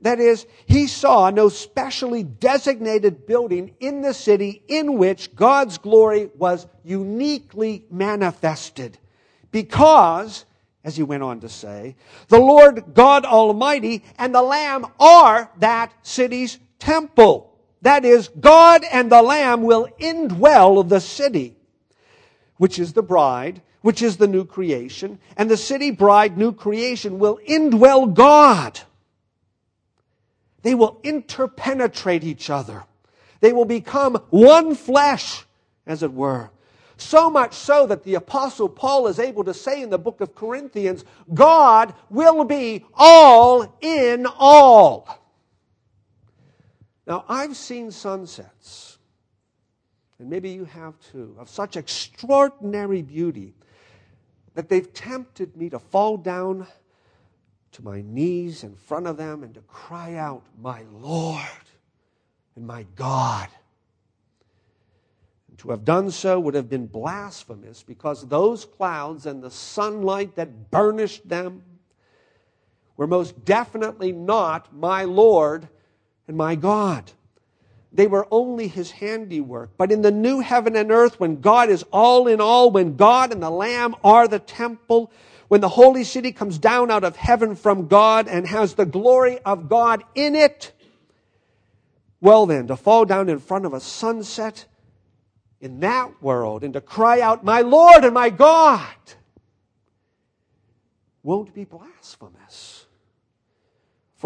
That 0.00 0.18
is, 0.18 0.46
he 0.66 0.86
saw 0.86 1.30
no 1.30 1.48
specially 1.48 2.22
designated 2.22 3.26
building 3.26 3.74
in 3.80 4.02
the 4.02 4.12
city 4.12 4.62
in 4.68 4.98
which 4.98 5.34
God's 5.34 5.78
glory 5.78 6.30
was 6.36 6.66
uniquely 6.84 7.84
manifested. 7.90 8.98
Because 9.50 10.44
as 10.86 10.96
he 10.96 11.02
went 11.02 11.24
on 11.24 11.40
to 11.40 11.48
say, 11.48 11.96
the 12.28 12.38
Lord 12.38 12.94
God 12.94 13.24
Almighty 13.24 14.04
and 14.18 14.32
the 14.32 14.42
Lamb 14.42 14.86
are 15.00 15.50
that 15.58 15.92
city's 16.02 16.60
temple. 16.78 17.55
That 17.86 18.04
is, 18.04 18.26
God 18.40 18.82
and 18.90 19.12
the 19.12 19.22
Lamb 19.22 19.62
will 19.62 19.86
indwell 20.00 20.88
the 20.88 20.98
city, 20.98 21.54
which 22.56 22.80
is 22.80 22.94
the 22.94 23.02
bride, 23.02 23.62
which 23.80 24.02
is 24.02 24.16
the 24.16 24.26
new 24.26 24.44
creation, 24.44 25.20
and 25.36 25.48
the 25.48 25.56
city 25.56 25.92
bride, 25.92 26.36
new 26.36 26.50
creation, 26.50 27.20
will 27.20 27.38
indwell 27.48 28.12
God. 28.12 28.80
They 30.62 30.74
will 30.74 30.98
interpenetrate 31.04 32.24
each 32.24 32.50
other. 32.50 32.82
They 33.38 33.52
will 33.52 33.64
become 33.64 34.16
one 34.30 34.74
flesh, 34.74 35.46
as 35.86 36.02
it 36.02 36.12
were. 36.12 36.50
So 36.96 37.30
much 37.30 37.54
so 37.54 37.86
that 37.86 38.02
the 38.02 38.16
Apostle 38.16 38.68
Paul 38.68 39.06
is 39.06 39.20
able 39.20 39.44
to 39.44 39.54
say 39.54 39.80
in 39.80 39.90
the 39.90 39.98
book 39.98 40.20
of 40.20 40.34
Corinthians, 40.34 41.04
God 41.32 41.94
will 42.10 42.42
be 42.42 42.84
all 42.94 43.78
in 43.80 44.26
all. 44.26 45.22
Now, 47.06 47.24
I've 47.28 47.56
seen 47.56 47.90
sunsets, 47.90 48.98
and 50.18 50.28
maybe 50.28 50.50
you 50.50 50.64
have 50.64 50.98
too, 51.12 51.36
of 51.38 51.48
such 51.48 51.76
extraordinary 51.76 53.02
beauty 53.02 53.54
that 54.54 54.68
they've 54.68 54.92
tempted 54.92 55.56
me 55.56 55.70
to 55.70 55.78
fall 55.78 56.16
down 56.16 56.66
to 57.72 57.84
my 57.84 58.02
knees 58.02 58.64
in 58.64 58.74
front 58.74 59.06
of 59.06 59.16
them 59.16 59.44
and 59.44 59.54
to 59.54 59.60
cry 59.62 60.14
out, 60.14 60.42
My 60.60 60.82
Lord 60.90 61.44
and 62.56 62.66
my 62.66 62.86
God. 62.96 63.48
And 65.48 65.58
To 65.58 65.70
have 65.70 65.84
done 65.84 66.10
so 66.10 66.40
would 66.40 66.54
have 66.54 66.70
been 66.70 66.86
blasphemous 66.86 67.82
because 67.82 68.26
those 68.26 68.64
clouds 68.64 69.26
and 69.26 69.42
the 69.42 69.50
sunlight 69.50 70.34
that 70.36 70.70
burnished 70.70 71.28
them 71.28 71.62
were 72.96 73.06
most 73.06 73.44
definitely 73.44 74.10
not 74.10 74.74
my 74.74 75.04
Lord 75.04 75.68
and 76.28 76.36
my 76.36 76.54
God. 76.54 77.12
They 77.92 78.06
were 78.06 78.26
only 78.30 78.68
his 78.68 78.90
handiwork. 78.90 79.70
But 79.78 79.90
in 79.90 80.02
the 80.02 80.10
new 80.10 80.40
heaven 80.40 80.76
and 80.76 80.90
earth, 80.90 81.18
when 81.18 81.40
God 81.40 81.70
is 81.70 81.84
all 81.92 82.28
in 82.28 82.40
all, 82.40 82.70
when 82.70 82.96
God 82.96 83.32
and 83.32 83.42
the 83.42 83.50
Lamb 83.50 83.94
are 84.04 84.28
the 84.28 84.38
temple, 84.38 85.10
when 85.48 85.60
the 85.60 85.68
holy 85.68 86.04
city 86.04 86.32
comes 86.32 86.58
down 86.58 86.90
out 86.90 87.04
of 87.04 87.16
heaven 87.16 87.56
from 87.56 87.86
God 87.86 88.28
and 88.28 88.46
has 88.46 88.74
the 88.74 88.84
glory 88.84 89.38
of 89.40 89.68
God 89.68 90.04
in 90.14 90.34
it, 90.34 90.72
well 92.20 92.44
then, 92.44 92.66
to 92.66 92.76
fall 92.76 93.04
down 93.04 93.28
in 93.28 93.38
front 93.38 93.64
of 93.64 93.72
a 93.72 93.80
sunset 93.80 94.66
in 95.60 95.80
that 95.80 96.22
world 96.22 96.64
and 96.64 96.74
to 96.74 96.80
cry 96.80 97.20
out, 97.20 97.44
My 97.44 97.62
Lord 97.62 98.04
and 98.04 98.12
my 98.12 98.30
God, 98.30 98.94
won't 101.22 101.54
be 101.54 101.64
blasphemous. 101.64 102.75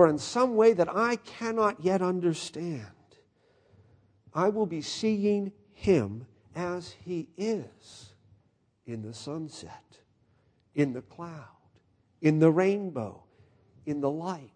For 0.01 0.09
in 0.09 0.17
some 0.17 0.57
way 0.57 0.73
that 0.73 0.89
I 0.89 1.17
cannot 1.17 1.85
yet 1.85 2.01
understand, 2.01 2.87
I 4.33 4.49
will 4.49 4.65
be 4.65 4.81
seeing 4.81 5.53
him 5.75 6.25
as 6.57 6.95
he 7.05 7.29
is 7.37 8.15
in 8.87 9.03
the 9.03 9.13
sunset, 9.13 9.99
in 10.75 10.95
the 10.95 11.03
cloud, 11.03 11.45
in 12.23 12.39
the 12.39 12.51
rainbow, 12.51 13.25
in 13.85 14.01
the 14.01 14.09
light. 14.09 14.51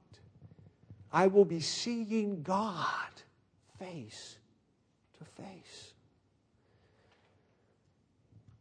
I 1.13 1.27
will 1.27 1.45
be 1.45 1.61
seeing 1.61 2.43
God 2.43 3.13
face 3.79 4.39
to 5.19 5.43
face. 5.43 5.93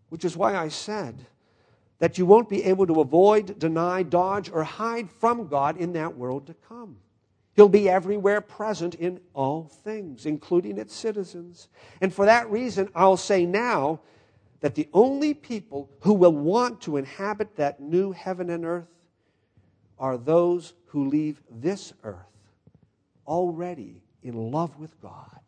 Which 0.09 0.25
is 0.25 0.35
why 0.35 0.57
I 0.57 0.67
said 0.67 1.27
that 1.99 2.17
you 2.17 2.25
won't 2.25 2.49
be 2.49 2.63
able 2.63 2.87
to 2.87 3.01
avoid, 3.01 3.57
deny, 3.59 4.03
dodge, 4.03 4.49
or 4.51 4.63
hide 4.63 5.09
from 5.09 5.47
God 5.47 5.77
in 5.77 5.93
that 5.93 6.17
world 6.17 6.47
to 6.47 6.53
come. 6.67 6.97
He'll 7.55 7.69
be 7.69 7.87
everywhere 7.87 8.41
present 8.41 8.95
in 8.95 9.19
all 9.33 9.65
things, 9.83 10.25
including 10.25 10.77
its 10.77 10.93
citizens. 10.93 11.69
And 12.01 12.13
for 12.13 12.25
that 12.25 12.49
reason, 12.49 12.89
I'll 12.95 13.17
say 13.17 13.45
now 13.45 13.99
that 14.61 14.75
the 14.75 14.89
only 14.93 15.33
people 15.33 15.89
who 16.01 16.13
will 16.13 16.33
want 16.33 16.81
to 16.81 16.97
inhabit 16.97 17.55
that 17.57 17.79
new 17.79 18.11
heaven 18.11 18.49
and 18.49 18.65
earth 18.65 18.87
are 19.99 20.17
those 20.17 20.73
who 20.87 21.07
leave 21.07 21.41
this 21.49 21.93
earth 22.03 22.17
already 23.27 24.01
in 24.23 24.51
love 24.51 24.77
with 24.79 24.99
God 25.01 25.39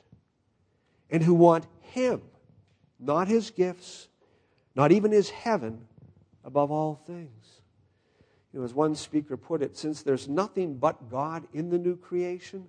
and 1.09 1.23
who 1.23 1.33
want 1.33 1.65
Him, 1.79 2.21
not 2.99 3.27
His 3.27 3.51
gifts, 3.51 4.09
not 4.75 4.91
even 4.91 5.11
His 5.11 5.29
heaven, 5.29 5.87
above 6.45 6.71
all 6.71 6.95
things. 7.05 7.61
You 8.53 8.59
know, 8.59 8.65
as 8.65 8.73
one 8.73 8.95
speaker 8.95 9.35
put 9.35 9.61
it, 9.61 9.75
since 9.75 10.01
there's 10.01 10.29
nothing 10.29 10.75
but 10.75 11.09
God 11.09 11.45
in 11.51 11.69
the 11.69 11.77
new 11.77 11.97
creation, 11.97 12.67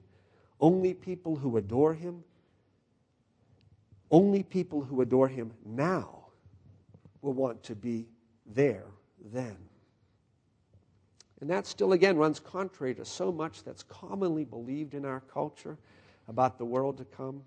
only 0.59 0.95
people 0.95 1.37
who 1.37 1.57
adore 1.59 1.95
Him, 1.95 2.25
only 4.11 4.43
people 4.43 4.83
who 4.83 5.03
adore 5.03 5.29
Him 5.29 5.53
now 5.65 6.25
will 7.23 7.35
want 7.35 7.62
to 7.65 7.77
be 7.77 8.07
there 8.47 8.87
then. 9.33 9.57
And 11.41 11.51
that 11.51 11.67
still, 11.67 11.93
again, 11.93 12.17
runs 12.17 12.41
contrary 12.41 12.95
to 12.95 13.05
so 13.05 13.31
much 13.31 13.62
that's 13.62 13.83
commonly 13.83 14.45
believed 14.45 14.95
in 14.95 15.05
our 15.05 15.21
culture 15.21 15.77
about 16.29 16.57
the 16.57 16.65
world 16.65 16.97
to 16.99 17.05
come. 17.05 17.43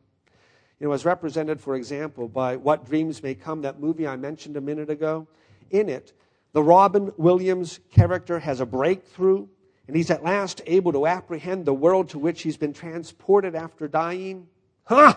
You 0.80 0.88
know, 0.88 0.94
as 0.94 1.06
represented, 1.06 1.60
for 1.60 1.76
example, 1.76 2.28
by 2.28 2.56
What 2.56 2.86
Dreams 2.86 3.24
May 3.24 3.34
Come, 3.34 3.63
that 3.63 3.80
movie 3.80 4.08
I 4.08 4.15
mentioned 4.15 4.56
a 4.56 4.62
minute 4.62 4.89
ago, 4.89 5.28
in 5.71 5.89
it, 5.89 6.13
the 6.53 6.63
Robin 6.63 7.12
Williams 7.17 7.79
character 7.91 8.39
has 8.39 8.60
a 8.60 8.65
breakthrough, 8.65 9.47
and 9.88 9.95
he's 9.95 10.10
at 10.10 10.23
last 10.23 10.62
able 10.65 10.91
to 10.93 11.05
apprehend 11.05 11.65
the 11.65 11.73
world 11.73 12.10
to 12.10 12.19
which 12.19 12.41
he's 12.41 12.58
been 12.58 12.73
transported 12.73 13.55
after 13.55 13.88
dying. 13.88 14.47
Huh! 14.84 15.15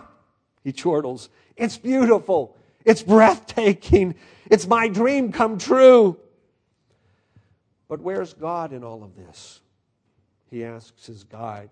He 0.64 0.72
chortles. 0.72 1.28
It's 1.56 1.76
beautiful. 1.76 2.56
It's 2.84 3.02
breathtaking. 3.02 4.14
It's 4.50 4.66
my 4.66 4.88
dream 4.88 5.32
come 5.32 5.58
true. 5.58 6.18
But 7.88 8.00
where's 8.00 8.32
God 8.34 8.72
in 8.72 8.84
all 8.84 9.02
of 9.02 9.16
this? 9.16 9.60
He 10.50 10.64
asks 10.64 11.06
his 11.06 11.24
guide, 11.24 11.70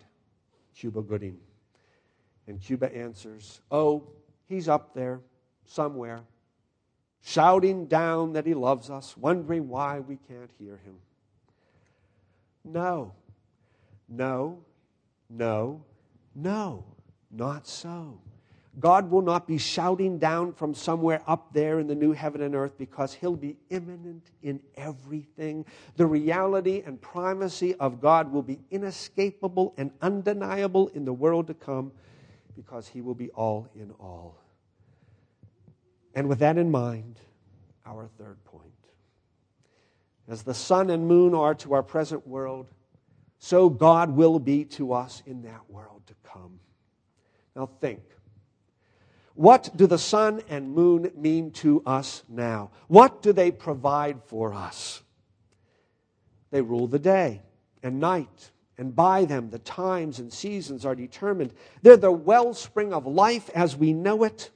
Cuba 0.74 1.02
Gooding. 1.02 1.38
And 2.46 2.60
Cuba 2.60 2.94
answers, 2.94 3.60
Oh, 3.70 4.04
he's 4.48 4.68
up 4.68 4.94
there 4.94 5.20
somewhere, 5.66 6.22
shouting 7.22 7.86
down 7.86 8.32
that 8.32 8.46
he 8.46 8.54
loves 8.54 8.90
us, 8.90 9.16
wondering 9.16 9.68
why 9.68 10.00
we 10.00 10.16
can't 10.28 10.50
hear 10.58 10.78
him. 10.84 10.96
No, 12.64 13.12
no, 14.08 14.58
no, 15.28 15.84
no, 16.34 16.84
not 17.30 17.66
so. 17.66 18.20
God 18.78 19.10
will 19.10 19.22
not 19.22 19.48
be 19.48 19.58
shouting 19.58 20.18
down 20.18 20.52
from 20.52 20.74
somewhere 20.74 21.22
up 21.26 21.52
there 21.52 21.80
in 21.80 21.88
the 21.88 21.94
new 21.94 22.12
heaven 22.12 22.40
and 22.40 22.54
earth 22.54 22.78
because 22.78 23.12
he'll 23.12 23.36
be 23.36 23.56
immanent 23.68 24.30
in 24.42 24.60
everything. 24.76 25.66
The 25.96 26.06
reality 26.06 26.82
and 26.86 27.00
primacy 27.00 27.74
of 27.74 28.00
God 28.00 28.32
will 28.32 28.42
be 28.42 28.60
inescapable 28.70 29.74
and 29.76 29.90
undeniable 30.00 30.88
in 30.88 31.04
the 31.04 31.12
world 31.12 31.48
to 31.48 31.54
come 31.54 31.90
because 32.54 32.86
he 32.86 33.00
will 33.00 33.14
be 33.14 33.30
all 33.30 33.68
in 33.74 33.90
all. 33.98 34.39
And 36.14 36.28
with 36.28 36.40
that 36.40 36.58
in 36.58 36.70
mind, 36.70 37.18
our 37.86 38.08
third 38.18 38.42
point. 38.44 38.64
As 40.28 40.42
the 40.42 40.54
sun 40.54 40.90
and 40.90 41.06
moon 41.08 41.34
are 41.34 41.54
to 41.56 41.74
our 41.74 41.82
present 41.82 42.26
world, 42.26 42.70
so 43.38 43.68
God 43.68 44.10
will 44.10 44.38
be 44.38 44.64
to 44.66 44.92
us 44.92 45.22
in 45.26 45.42
that 45.42 45.68
world 45.68 46.02
to 46.06 46.14
come. 46.22 46.60
Now 47.56 47.66
think 47.80 48.00
what 49.34 49.70
do 49.74 49.86
the 49.86 49.96
sun 49.96 50.42
and 50.50 50.74
moon 50.74 51.10
mean 51.16 51.50
to 51.52 51.82
us 51.86 52.22
now? 52.28 52.72
What 52.88 53.22
do 53.22 53.32
they 53.32 53.50
provide 53.50 54.22
for 54.24 54.52
us? 54.52 55.02
They 56.50 56.60
rule 56.60 56.86
the 56.86 56.98
day 56.98 57.40
and 57.82 58.00
night, 58.00 58.50
and 58.76 58.94
by 58.94 59.24
them 59.24 59.48
the 59.48 59.60
times 59.60 60.18
and 60.18 60.30
seasons 60.30 60.84
are 60.84 60.94
determined. 60.94 61.54
They're 61.80 61.96
the 61.96 62.12
wellspring 62.12 62.92
of 62.92 63.06
life 63.06 63.48
as 63.54 63.76
we 63.76 63.94
know 63.94 64.24
it, 64.24 64.50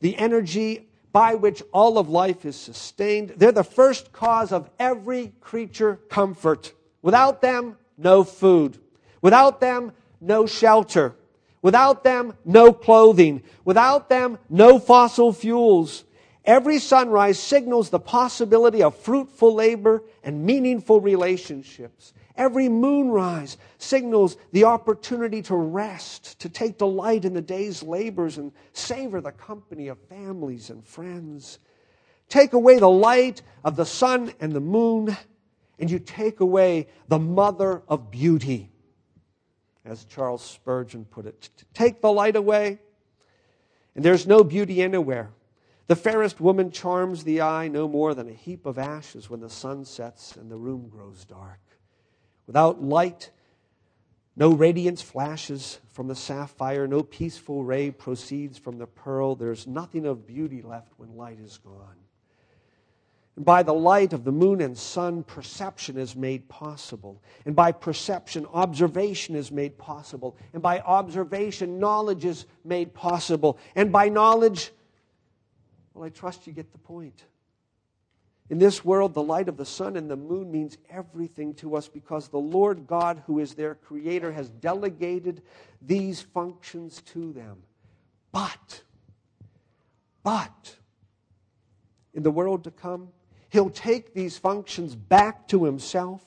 the 0.00 0.16
energy 0.16 0.88
by 1.12 1.34
which 1.34 1.62
all 1.72 1.98
of 1.98 2.08
life 2.08 2.44
is 2.44 2.56
sustained. 2.56 3.34
They're 3.36 3.52
the 3.52 3.64
first 3.64 4.12
cause 4.12 4.52
of 4.52 4.70
every 4.78 5.32
creature 5.40 5.96
comfort. 6.08 6.72
Without 7.02 7.40
them, 7.40 7.76
no 7.96 8.24
food. 8.24 8.78
Without 9.22 9.60
them, 9.60 9.92
no 10.20 10.46
shelter. 10.46 11.14
Without 11.62 12.04
them, 12.04 12.34
no 12.44 12.72
clothing. 12.72 13.42
Without 13.64 14.08
them, 14.08 14.38
no 14.48 14.78
fossil 14.78 15.32
fuels. 15.32 16.04
Every 16.44 16.78
sunrise 16.78 17.38
signals 17.38 17.90
the 17.90 17.98
possibility 17.98 18.82
of 18.82 18.96
fruitful 18.96 19.54
labor 19.54 20.02
and 20.22 20.46
meaningful 20.46 21.00
relationships. 21.00 22.12
Every 22.38 22.68
moonrise 22.68 23.58
signals 23.78 24.36
the 24.52 24.64
opportunity 24.64 25.42
to 25.42 25.56
rest, 25.56 26.38
to 26.38 26.48
take 26.48 26.78
delight 26.78 27.24
in 27.24 27.34
the 27.34 27.42
day's 27.42 27.82
labors 27.82 28.38
and 28.38 28.52
savor 28.72 29.20
the 29.20 29.32
company 29.32 29.88
of 29.88 29.98
families 30.08 30.70
and 30.70 30.86
friends. 30.86 31.58
Take 32.28 32.52
away 32.52 32.78
the 32.78 32.88
light 32.88 33.42
of 33.64 33.74
the 33.74 33.84
sun 33.84 34.32
and 34.38 34.52
the 34.52 34.60
moon, 34.60 35.16
and 35.80 35.90
you 35.90 35.98
take 35.98 36.38
away 36.38 36.86
the 37.08 37.18
mother 37.18 37.82
of 37.88 38.08
beauty 38.10 38.70
as 39.84 40.04
Charles 40.04 40.44
Spurgeon 40.44 41.06
put 41.06 41.26
it. 41.26 41.50
Take 41.74 42.00
the 42.00 42.12
light 42.12 42.36
away, 42.36 42.78
and 43.96 44.04
there's 44.04 44.28
no 44.28 44.44
beauty 44.44 44.80
anywhere. 44.80 45.30
The 45.88 45.96
fairest 45.96 46.40
woman 46.40 46.70
charms 46.70 47.24
the 47.24 47.40
eye 47.40 47.66
no 47.66 47.88
more 47.88 48.14
than 48.14 48.28
a 48.28 48.32
heap 48.32 48.66
of 48.66 48.78
ashes 48.78 49.28
when 49.28 49.40
the 49.40 49.50
sun 49.50 49.84
sets 49.84 50.36
and 50.36 50.50
the 50.50 50.56
room 50.56 50.88
grows 50.88 51.24
dark. 51.24 51.58
Without 52.48 52.82
light, 52.82 53.30
no 54.34 54.54
radiance 54.54 55.02
flashes 55.02 55.80
from 55.92 56.08
the 56.08 56.16
sapphire, 56.16 56.88
no 56.88 57.02
peaceful 57.02 57.62
ray 57.62 57.90
proceeds 57.90 58.56
from 58.56 58.78
the 58.78 58.86
pearl. 58.86 59.34
There's 59.34 59.66
nothing 59.66 60.06
of 60.06 60.26
beauty 60.26 60.62
left 60.62 60.92
when 60.96 61.14
light 61.14 61.38
is 61.40 61.58
gone. 61.58 61.96
And 63.36 63.44
by 63.44 63.62
the 63.62 63.74
light 63.74 64.14
of 64.14 64.24
the 64.24 64.32
moon 64.32 64.62
and 64.62 64.76
sun, 64.76 65.24
perception 65.24 65.98
is 65.98 66.16
made 66.16 66.48
possible. 66.48 67.22
And 67.44 67.54
by 67.54 67.70
perception, 67.70 68.46
observation 68.46 69.36
is 69.36 69.52
made 69.52 69.76
possible. 69.76 70.34
And 70.54 70.62
by 70.62 70.80
observation, 70.80 71.78
knowledge 71.78 72.24
is 72.24 72.46
made 72.64 72.94
possible. 72.94 73.58
And 73.76 73.92
by 73.92 74.08
knowledge, 74.08 74.72
well, 75.92 76.04
I 76.04 76.08
trust 76.08 76.46
you 76.46 76.54
get 76.54 76.72
the 76.72 76.78
point. 76.78 77.24
In 78.50 78.58
this 78.58 78.82
world, 78.84 79.12
the 79.12 79.22
light 79.22 79.48
of 79.48 79.58
the 79.58 79.66
sun 79.66 79.96
and 79.96 80.10
the 80.10 80.16
moon 80.16 80.50
means 80.50 80.78
everything 80.88 81.52
to 81.54 81.76
us 81.76 81.86
because 81.86 82.28
the 82.28 82.38
Lord 82.38 82.86
God, 82.86 83.22
who 83.26 83.40
is 83.40 83.54
their 83.54 83.74
creator, 83.74 84.32
has 84.32 84.48
delegated 84.48 85.42
these 85.82 86.22
functions 86.22 87.02
to 87.12 87.32
them. 87.32 87.58
But, 88.32 88.82
but, 90.22 90.76
in 92.14 92.22
the 92.22 92.30
world 92.30 92.64
to 92.64 92.70
come, 92.70 93.08
he'll 93.50 93.70
take 93.70 94.14
these 94.14 94.38
functions 94.38 94.94
back 94.94 95.46
to 95.48 95.64
himself 95.64 96.22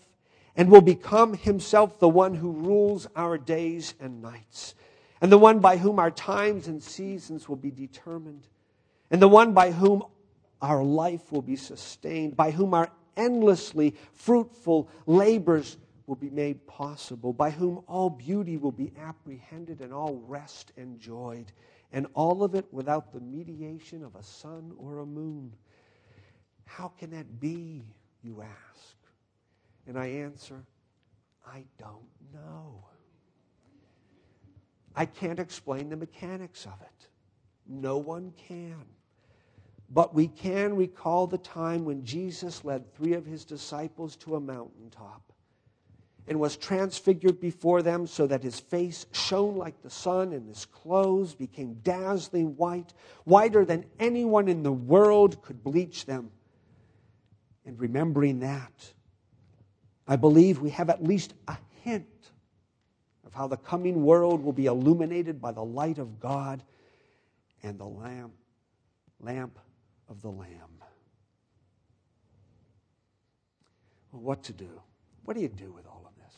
and 0.55 0.69
will 0.69 0.81
become 0.81 1.33
himself 1.33 1.99
the 1.99 2.09
one 2.09 2.35
who 2.35 2.51
rules 2.51 3.07
our 3.15 3.37
days 3.37 3.95
and 3.99 4.21
nights, 4.21 4.75
and 5.21 5.31
the 5.31 5.37
one 5.37 5.59
by 5.59 5.77
whom 5.77 5.97
our 5.97 6.11
times 6.11 6.67
and 6.67 6.83
seasons 6.83 7.49
will 7.49 7.55
be 7.55 7.71
determined, 7.71 8.47
and 9.09 9.21
the 9.21 9.27
one 9.27 9.53
by 9.53 9.71
whom 9.71 10.03
our 10.61 10.83
life 10.83 11.31
will 11.31 11.41
be 11.41 11.55
sustained, 11.55 12.35
by 12.35 12.51
whom 12.51 12.73
our 12.73 12.91
endlessly 13.17 13.95
fruitful 14.13 14.89
labors 15.05 15.77
will 16.07 16.15
be 16.15 16.29
made 16.29 16.65
possible, 16.67 17.33
by 17.33 17.49
whom 17.49 17.83
all 17.87 18.09
beauty 18.09 18.57
will 18.57 18.71
be 18.71 18.91
apprehended 18.99 19.81
and 19.81 19.93
all 19.93 20.21
rest 20.27 20.71
enjoyed, 20.77 21.51
and 21.91 22.07
all 22.13 22.43
of 22.43 22.55
it 22.55 22.65
without 22.71 23.11
the 23.11 23.19
mediation 23.19 24.03
of 24.03 24.15
a 24.15 24.23
sun 24.23 24.71
or 24.77 24.99
a 24.99 25.05
moon. 25.05 25.53
How 26.65 26.89
can 26.89 27.11
that 27.11 27.39
be, 27.39 27.83
you 28.23 28.41
ask? 28.41 28.95
And 29.87 29.97
I 29.97 30.07
answer, 30.07 30.63
I 31.45 31.65
don't 31.77 32.07
know. 32.33 32.85
I 34.95 35.05
can't 35.05 35.39
explain 35.39 35.89
the 35.89 35.95
mechanics 35.95 36.65
of 36.65 36.79
it. 36.81 37.07
No 37.67 37.97
one 37.97 38.33
can. 38.47 38.85
But 39.93 40.13
we 40.13 40.27
can 40.27 40.77
recall 40.77 41.27
the 41.27 41.37
time 41.37 41.83
when 41.83 42.05
Jesus 42.05 42.63
led 42.63 42.93
three 42.93 43.13
of 43.13 43.25
his 43.25 43.43
disciples 43.43 44.15
to 44.17 44.35
a 44.35 44.39
mountaintop. 44.39 45.21
and 46.27 46.39
was 46.39 46.55
transfigured 46.55 47.39
before 47.41 47.81
them 47.81 48.05
so 48.05 48.27
that 48.27 48.43
his 48.43 48.59
face 48.59 49.07
shone 49.11 49.57
like 49.57 49.81
the 49.81 49.89
sun 49.89 50.31
and 50.33 50.47
his 50.47 50.65
clothes 50.65 51.33
became 51.33 51.73
dazzling 51.83 52.55
white, 52.57 52.93
whiter 53.23 53.65
than 53.65 53.83
anyone 53.99 54.47
in 54.47 54.61
the 54.61 54.71
world 54.71 55.41
could 55.41 55.63
bleach 55.63 56.05
them. 56.05 56.29
And 57.65 57.77
remembering 57.79 58.39
that, 58.41 58.93
I 60.07 60.15
believe 60.15 60.61
we 60.61 60.69
have 60.69 60.91
at 60.91 61.03
least 61.03 61.33
a 61.47 61.57
hint 61.83 62.31
of 63.25 63.33
how 63.33 63.47
the 63.47 63.57
coming 63.57 64.05
world 64.05 64.43
will 64.43 64.53
be 64.53 64.67
illuminated 64.67 65.41
by 65.41 65.51
the 65.51 65.65
light 65.65 65.97
of 65.97 66.19
God 66.19 66.61
and 67.63 67.79
the 67.79 67.87
lamp, 67.87 68.33
lamp 69.19 69.57
of 70.11 70.21
the 70.21 70.29
Lamb. 70.29 70.83
Well, 74.11 74.21
what 74.21 74.43
to 74.43 74.53
do? 74.53 74.69
What 75.23 75.35
do 75.35 75.41
you 75.41 75.47
do 75.47 75.71
with 75.71 75.87
all 75.87 76.05
of 76.05 76.13
this? 76.21 76.35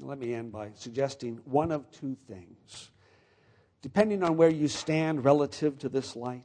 Let 0.00 0.18
me 0.18 0.34
end 0.34 0.50
by 0.50 0.72
suggesting 0.74 1.40
one 1.44 1.70
of 1.70 1.88
two 1.92 2.16
things. 2.26 2.90
Depending 3.80 4.24
on 4.24 4.36
where 4.36 4.48
you 4.48 4.66
stand 4.66 5.24
relative 5.24 5.78
to 5.78 5.88
this 5.88 6.16
light, 6.16 6.42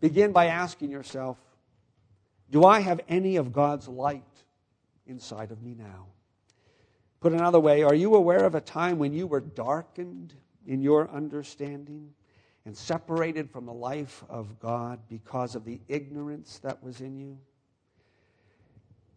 begin 0.00 0.32
by 0.32 0.46
asking 0.46 0.90
yourself 0.90 1.38
Do 2.50 2.64
I 2.64 2.80
have 2.80 3.00
any 3.08 3.36
of 3.36 3.54
God's 3.54 3.88
light 3.88 4.22
inside 5.06 5.50
of 5.50 5.62
me 5.62 5.74
now? 5.74 6.08
Put 7.20 7.32
another 7.32 7.60
way, 7.60 7.84
are 7.84 7.94
you 7.94 8.16
aware 8.16 8.44
of 8.44 8.54
a 8.54 8.60
time 8.60 8.98
when 8.98 9.14
you 9.14 9.26
were 9.26 9.40
darkened 9.40 10.34
in 10.66 10.82
your 10.82 11.08
understanding 11.10 12.10
and 12.64 12.76
separated 12.76 13.50
from 13.50 13.66
the 13.66 13.72
life 13.72 14.24
of 14.28 14.58
God 14.60 15.00
because 15.08 15.54
of 15.54 15.64
the 15.64 15.80
ignorance 15.88 16.58
that 16.60 16.82
was 16.82 17.00
in 17.00 17.18
you? 17.18 17.38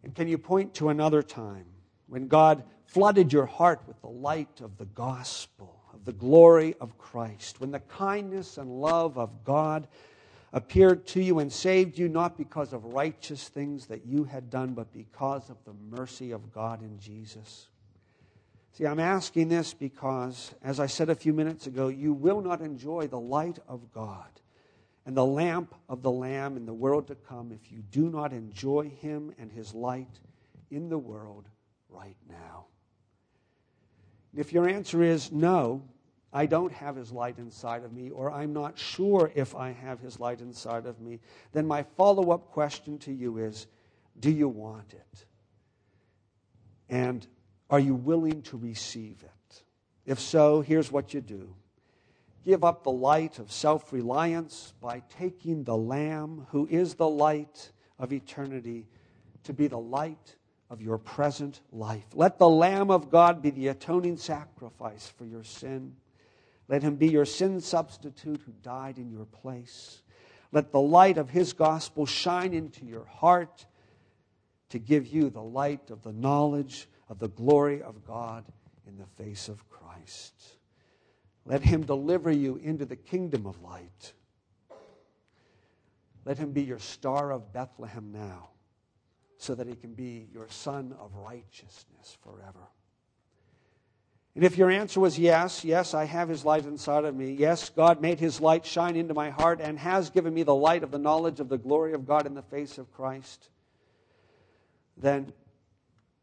And 0.02 0.14
can 0.14 0.28
you 0.28 0.38
point 0.38 0.74
to 0.74 0.88
another 0.88 1.22
time 1.22 1.66
when 2.06 2.28
God 2.28 2.64
flooded 2.84 3.32
your 3.32 3.46
heart 3.46 3.82
with 3.86 4.00
the 4.00 4.08
light 4.08 4.60
of 4.60 4.76
the 4.78 4.84
gospel, 4.84 5.82
of 5.92 6.04
the 6.04 6.12
glory 6.12 6.74
of 6.80 6.96
Christ, 6.98 7.60
when 7.60 7.70
the 7.70 7.80
kindness 7.80 8.58
and 8.58 8.80
love 8.80 9.18
of 9.18 9.44
God 9.44 9.88
appeared 10.52 11.06
to 11.08 11.22
you 11.22 11.40
and 11.40 11.52
saved 11.52 11.98
you 11.98 12.08
not 12.08 12.38
because 12.38 12.72
of 12.72 12.84
righteous 12.84 13.48
things 13.48 13.86
that 13.86 14.06
you 14.06 14.24
had 14.24 14.48
done, 14.48 14.74
but 14.74 14.92
because 14.92 15.50
of 15.50 15.56
the 15.64 15.74
mercy 15.96 16.30
of 16.30 16.52
God 16.52 16.82
in 16.82 16.98
Jesus? 16.98 17.68
See, 18.76 18.84
I'm 18.84 19.00
asking 19.00 19.48
this 19.48 19.72
because, 19.72 20.54
as 20.62 20.80
I 20.80 20.84
said 20.84 21.08
a 21.08 21.14
few 21.14 21.32
minutes 21.32 21.66
ago, 21.66 21.88
you 21.88 22.12
will 22.12 22.42
not 22.42 22.60
enjoy 22.60 23.06
the 23.06 23.18
light 23.18 23.58
of 23.66 23.90
God 23.90 24.28
and 25.06 25.16
the 25.16 25.24
lamp 25.24 25.74
of 25.88 26.02
the 26.02 26.10
Lamb 26.10 26.58
in 26.58 26.66
the 26.66 26.74
world 26.74 27.06
to 27.06 27.14
come 27.14 27.52
if 27.52 27.72
you 27.72 27.78
do 27.90 28.10
not 28.10 28.34
enjoy 28.34 28.90
Him 29.00 29.32
and 29.38 29.50
His 29.50 29.72
light 29.72 30.20
in 30.70 30.90
the 30.90 30.98
world 30.98 31.48
right 31.88 32.18
now. 32.28 32.66
If 34.34 34.52
your 34.52 34.68
answer 34.68 35.02
is 35.02 35.32
no, 35.32 35.82
I 36.30 36.44
don't 36.44 36.72
have 36.74 36.96
His 36.96 37.10
light 37.10 37.38
inside 37.38 37.82
of 37.82 37.94
me, 37.94 38.10
or 38.10 38.30
I'm 38.30 38.52
not 38.52 38.78
sure 38.78 39.32
if 39.34 39.54
I 39.54 39.72
have 39.72 40.00
His 40.00 40.20
light 40.20 40.42
inside 40.42 40.84
of 40.84 41.00
me, 41.00 41.20
then 41.52 41.66
my 41.66 41.82
follow 41.96 42.30
up 42.30 42.50
question 42.50 42.98
to 42.98 43.12
you 43.12 43.38
is 43.38 43.68
do 44.20 44.30
you 44.30 44.48
want 44.48 44.92
it? 44.92 45.24
And 46.90 47.26
are 47.70 47.80
you 47.80 47.94
willing 47.94 48.42
to 48.42 48.56
receive 48.56 49.22
it? 49.22 49.62
If 50.04 50.20
so, 50.20 50.60
here's 50.60 50.92
what 50.92 51.14
you 51.14 51.20
do 51.20 51.54
give 52.44 52.62
up 52.62 52.84
the 52.84 52.92
light 52.92 53.40
of 53.40 53.50
self 53.50 53.92
reliance 53.92 54.72
by 54.80 55.02
taking 55.18 55.64
the 55.64 55.76
Lamb, 55.76 56.46
who 56.50 56.66
is 56.70 56.94
the 56.94 57.08
light 57.08 57.72
of 57.98 58.12
eternity, 58.12 58.86
to 59.44 59.52
be 59.52 59.66
the 59.66 59.78
light 59.78 60.36
of 60.70 60.80
your 60.80 60.98
present 60.98 61.60
life. 61.72 62.06
Let 62.14 62.38
the 62.38 62.48
Lamb 62.48 62.90
of 62.90 63.10
God 63.10 63.42
be 63.42 63.50
the 63.50 63.68
atoning 63.68 64.16
sacrifice 64.16 65.12
for 65.16 65.24
your 65.24 65.44
sin. 65.44 65.96
Let 66.68 66.82
him 66.82 66.96
be 66.96 67.08
your 67.08 67.24
sin 67.24 67.60
substitute 67.60 68.40
who 68.44 68.52
died 68.62 68.98
in 68.98 69.10
your 69.10 69.26
place. 69.26 70.02
Let 70.52 70.72
the 70.72 70.80
light 70.80 71.18
of 71.18 71.30
his 71.30 71.52
gospel 71.52 72.06
shine 72.06 72.52
into 72.52 72.84
your 72.84 73.04
heart 73.04 73.66
to 74.70 74.78
give 74.78 75.06
you 75.06 75.30
the 75.30 75.42
light 75.42 75.90
of 75.90 76.02
the 76.02 76.12
knowledge 76.12 76.88
of 77.08 77.18
the 77.18 77.28
glory 77.28 77.82
of 77.82 78.06
God 78.06 78.44
in 78.86 78.96
the 78.98 79.06
face 79.22 79.48
of 79.48 79.68
Christ. 79.68 80.34
Let 81.44 81.62
him 81.62 81.82
deliver 81.82 82.30
you 82.30 82.56
into 82.56 82.84
the 82.84 82.96
kingdom 82.96 83.46
of 83.46 83.62
light. 83.62 84.12
Let 86.24 86.38
him 86.38 86.50
be 86.50 86.62
your 86.62 86.80
star 86.80 87.30
of 87.30 87.52
Bethlehem 87.52 88.10
now, 88.12 88.48
so 89.38 89.54
that 89.54 89.68
he 89.68 89.76
can 89.76 89.94
be 89.94 90.26
your 90.32 90.48
sun 90.48 90.94
of 91.00 91.14
righteousness 91.14 92.18
forever. 92.22 92.68
And 94.34 94.44
if 94.44 94.58
your 94.58 94.70
answer 94.70 95.00
was 95.00 95.18
yes, 95.18 95.64
yes, 95.64 95.94
I 95.94 96.04
have 96.04 96.28
his 96.28 96.44
light 96.44 96.66
inside 96.66 97.04
of 97.04 97.16
me. 97.16 97.32
Yes, 97.32 97.70
God 97.70 98.02
made 98.02 98.20
his 98.20 98.38
light 98.38 98.66
shine 98.66 98.94
into 98.94 99.14
my 99.14 99.30
heart 99.30 99.60
and 99.62 99.78
has 99.78 100.10
given 100.10 100.34
me 100.34 100.42
the 100.42 100.54
light 100.54 100.82
of 100.82 100.90
the 100.90 100.98
knowledge 100.98 101.40
of 101.40 101.48
the 101.48 101.56
glory 101.56 101.94
of 101.94 102.06
God 102.06 102.26
in 102.26 102.34
the 102.34 102.42
face 102.42 102.76
of 102.76 102.92
Christ. 102.92 103.48
Then 104.98 105.32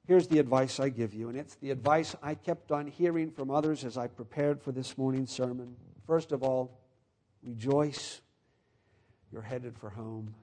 Here's 0.06 0.28
the 0.28 0.40
advice 0.40 0.80
I 0.80 0.90
give 0.90 1.14
you, 1.14 1.30
and 1.30 1.38
it's 1.38 1.56
the 1.56 1.72
advice 1.72 2.16
I 2.22 2.36
kept 2.36 2.72
on 2.72 2.88
hearing 2.88 3.32
from 3.32 3.50
others 3.50 3.86
as 3.86 3.98
I 3.98 4.08
prepared 4.08 4.62
for 4.62 4.74
this 4.74 4.98
morning's 4.98 5.32
sermon. 5.32 5.76
First 6.06 6.34
of 6.34 6.44
all, 6.44 6.78
rejoice. 7.42 8.20
You're 9.32 9.42
headed 9.42 9.78
for 9.78 9.90
home. 9.90 10.36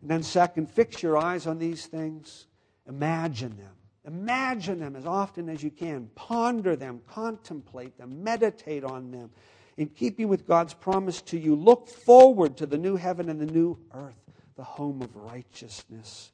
And 0.00 0.10
then, 0.10 0.22
second, 0.22 0.70
fix 0.70 1.02
your 1.02 1.18
eyes 1.18 1.46
on 1.46 1.58
these 1.58 1.86
things. 1.86 2.46
Imagine 2.88 3.56
them. 3.56 3.74
Imagine 4.06 4.78
them 4.78 4.96
as 4.96 5.04
often 5.04 5.48
as 5.48 5.62
you 5.62 5.70
can. 5.70 6.08
Ponder 6.14 6.76
them, 6.76 7.00
contemplate 7.06 7.98
them, 7.98 8.22
meditate 8.22 8.84
on 8.84 9.10
them. 9.10 9.30
In 9.76 9.88
keeping 9.88 10.28
with 10.28 10.46
God's 10.46 10.72
promise 10.72 11.20
to 11.22 11.38
you, 11.38 11.54
look 11.54 11.88
forward 11.88 12.56
to 12.58 12.66
the 12.66 12.78
new 12.78 12.96
heaven 12.96 13.28
and 13.28 13.38
the 13.40 13.52
new 13.52 13.78
earth, 13.92 14.14
the 14.56 14.64
home 14.64 15.02
of 15.02 15.14
righteousness. 15.16 16.30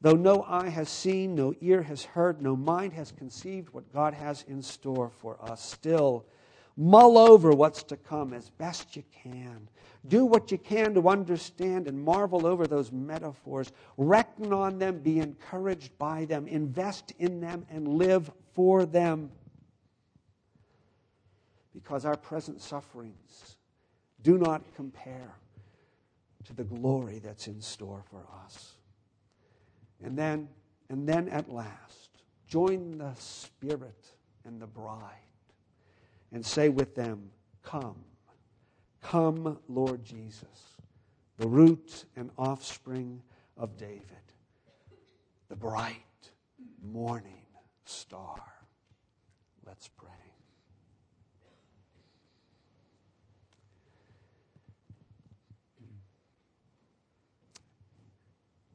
Though 0.00 0.14
no 0.14 0.44
eye 0.46 0.68
has 0.68 0.88
seen, 0.88 1.34
no 1.34 1.54
ear 1.60 1.82
has 1.82 2.04
heard, 2.04 2.40
no 2.40 2.54
mind 2.54 2.92
has 2.92 3.10
conceived 3.10 3.70
what 3.70 3.92
God 3.92 4.14
has 4.14 4.44
in 4.46 4.62
store 4.62 5.10
for 5.10 5.36
us, 5.42 5.62
still 5.62 6.24
mull 6.76 7.18
over 7.18 7.50
what's 7.50 7.82
to 7.82 7.96
come 7.96 8.32
as 8.32 8.50
best 8.50 8.94
you 8.94 9.02
can. 9.22 9.68
Do 10.06 10.24
what 10.24 10.52
you 10.52 10.58
can 10.58 10.94
to 10.94 11.08
understand 11.08 11.88
and 11.88 12.00
marvel 12.00 12.46
over 12.46 12.68
those 12.68 12.92
metaphors. 12.92 13.72
Reckon 13.96 14.52
on 14.52 14.78
them, 14.78 15.00
be 15.00 15.18
encouraged 15.18 15.98
by 15.98 16.24
them, 16.24 16.46
invest 16.46 17.12
in 17.18 17.40
them, 17.40 17.66
and 17.68 17.88
live 17.88 18.30
for 18.54 18.86
them. 18.86 19.32
Because 21.74 22.04
our 22.04 22.16
present 22.16 22.62
sufferings 22.62 23.56
do 24.22 24.38
not 24.38 24.62
compare 24.76 25.34
to 26.44 26.52
the 26.54 26.64
glory 26.64 27.18
that's 27.18 27.48
in 27.48 27.60
store 27.60 28.04
for 28.08 28.24
us. 28.44 28.77
And 30.02 30.16
then, 30.16 30.48
and 30.88 31.08
then 31.08 31.28
at 31.28 31.50
last, 31.50 32.22
join 32.46 32.98
the 32.98 33.14
Spirit 33.14 34.12
and 34.44 34.60
the 34.60 34.66
bride 34.66 35.02
and 36.32 36.44
say 36.44 36.68
with 36.68 36.94
them, 36.94 37.30
Come, 37.62 37.96
come, 39.02 39.58
Lord 39.68 40.04
Jesus, 40.04 40.76
the 41.36 41.46
root 41.46 42.04
and 42.16 42.30
offspring 42.38 43.22
of 43.56 43.76
David, 43.76 44.02
the 45.48 45.56
bright 45.56 45.94
morning 46.82 47.46
star. 47.84 48.40
Let's 49.66 49.88
pray. 49.88 50.27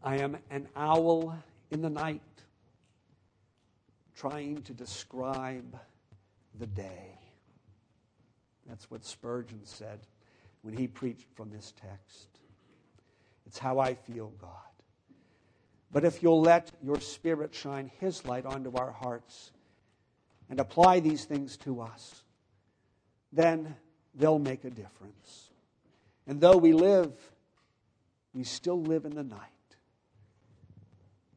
I 0.03 0.17
am 0.17 0.37
an 0.49 0.67
owl 0.75 1.37
in 1.71 1.81
the 1.81 1.89
night 1.89 2.21
trying 4.17 4.61
to 4.63 4.73
describe 4.73 5.79
the 6.59 6.67
day. 6.67 7.17
That's 8.67 8.91
what 8.91 9.05
Spurgeon 9.05 9.61
said 9.63 9.99
when 10.61 10.75
he 10.75 10.87
preached 10.87 11.27
from 11.35 11.49
this 11.49 11.73
text. 11.81 12.27
It's 13.47 13.57
how 13.57 13.79
I 13.79 13.93
feel, 13.93 14.33
God. 14.41 14.49
But 15.91 16.03
if 16.03 16.21
you'll 16.21 16.41
let 16.41 16.71
your 16.81 16.99
Spirit 16.99 17.53
shine 17.53 17.89
His 17.99 18.25
light 18.25 18.45
onto 18.45 18.75
our 18.75 18.91
hearts 18.91 19.51
and 20.49 20.59
apply 20.59 20.99
these 20.99 21.23
things 21.23 21.55
to 21.57 21.81
us, 21.81 22.23
then 23.31 23.75
they'll 24.15 24.39
make 24.39 24.65
a 24.65 24.69
difference. 24.69 25.49
And 26.27 26.41
though 26.41 26.57
we 26.57 26.73
live, 26.73 27.13
we 28.33 28.43
still 28.43 28.81
live 28.81 29.05
in 29.05 29.13
the 29.15 29.23
night 29.23 29.52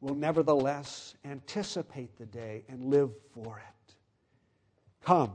will 0.01 0.15
nevertheless 0.15 1.15
anticipate 1.25 2.17
the 2.17 2.25
day 2.25 2.63
and 2.69 2.83
live 2.85 3.11
for 3.33 3.57
it. 3.59 3.95
Come, 5.03 5.31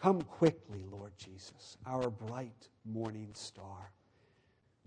come 0.00 0.22
quickly, 0.22 0.84
Lord 0.90 1.12
Jesus, 1.16 1.76
our 1.86 2.10
bright 2.10 2.68
morning 2.84 3.30
star. 3.32 3.90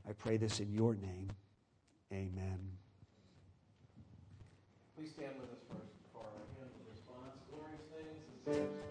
I 0.07 0.13
pray 0.13 0.37
this 0.37 0.59
in 0.59 0.71
your 0.71 0.95
name. 0.95 1.29
Amen. 2.13 2.59
Please 4.95 5.11
stand 5.11 5.33
with 5.39 5.51
us 5.51 5.59
first 5.69 5.91
for 6.13 6.21
our 6.21 6.41
hymn 6.57 6.69
response. 6.89 7.41
Glorious 7.51 7.81
things. 8.45 8.86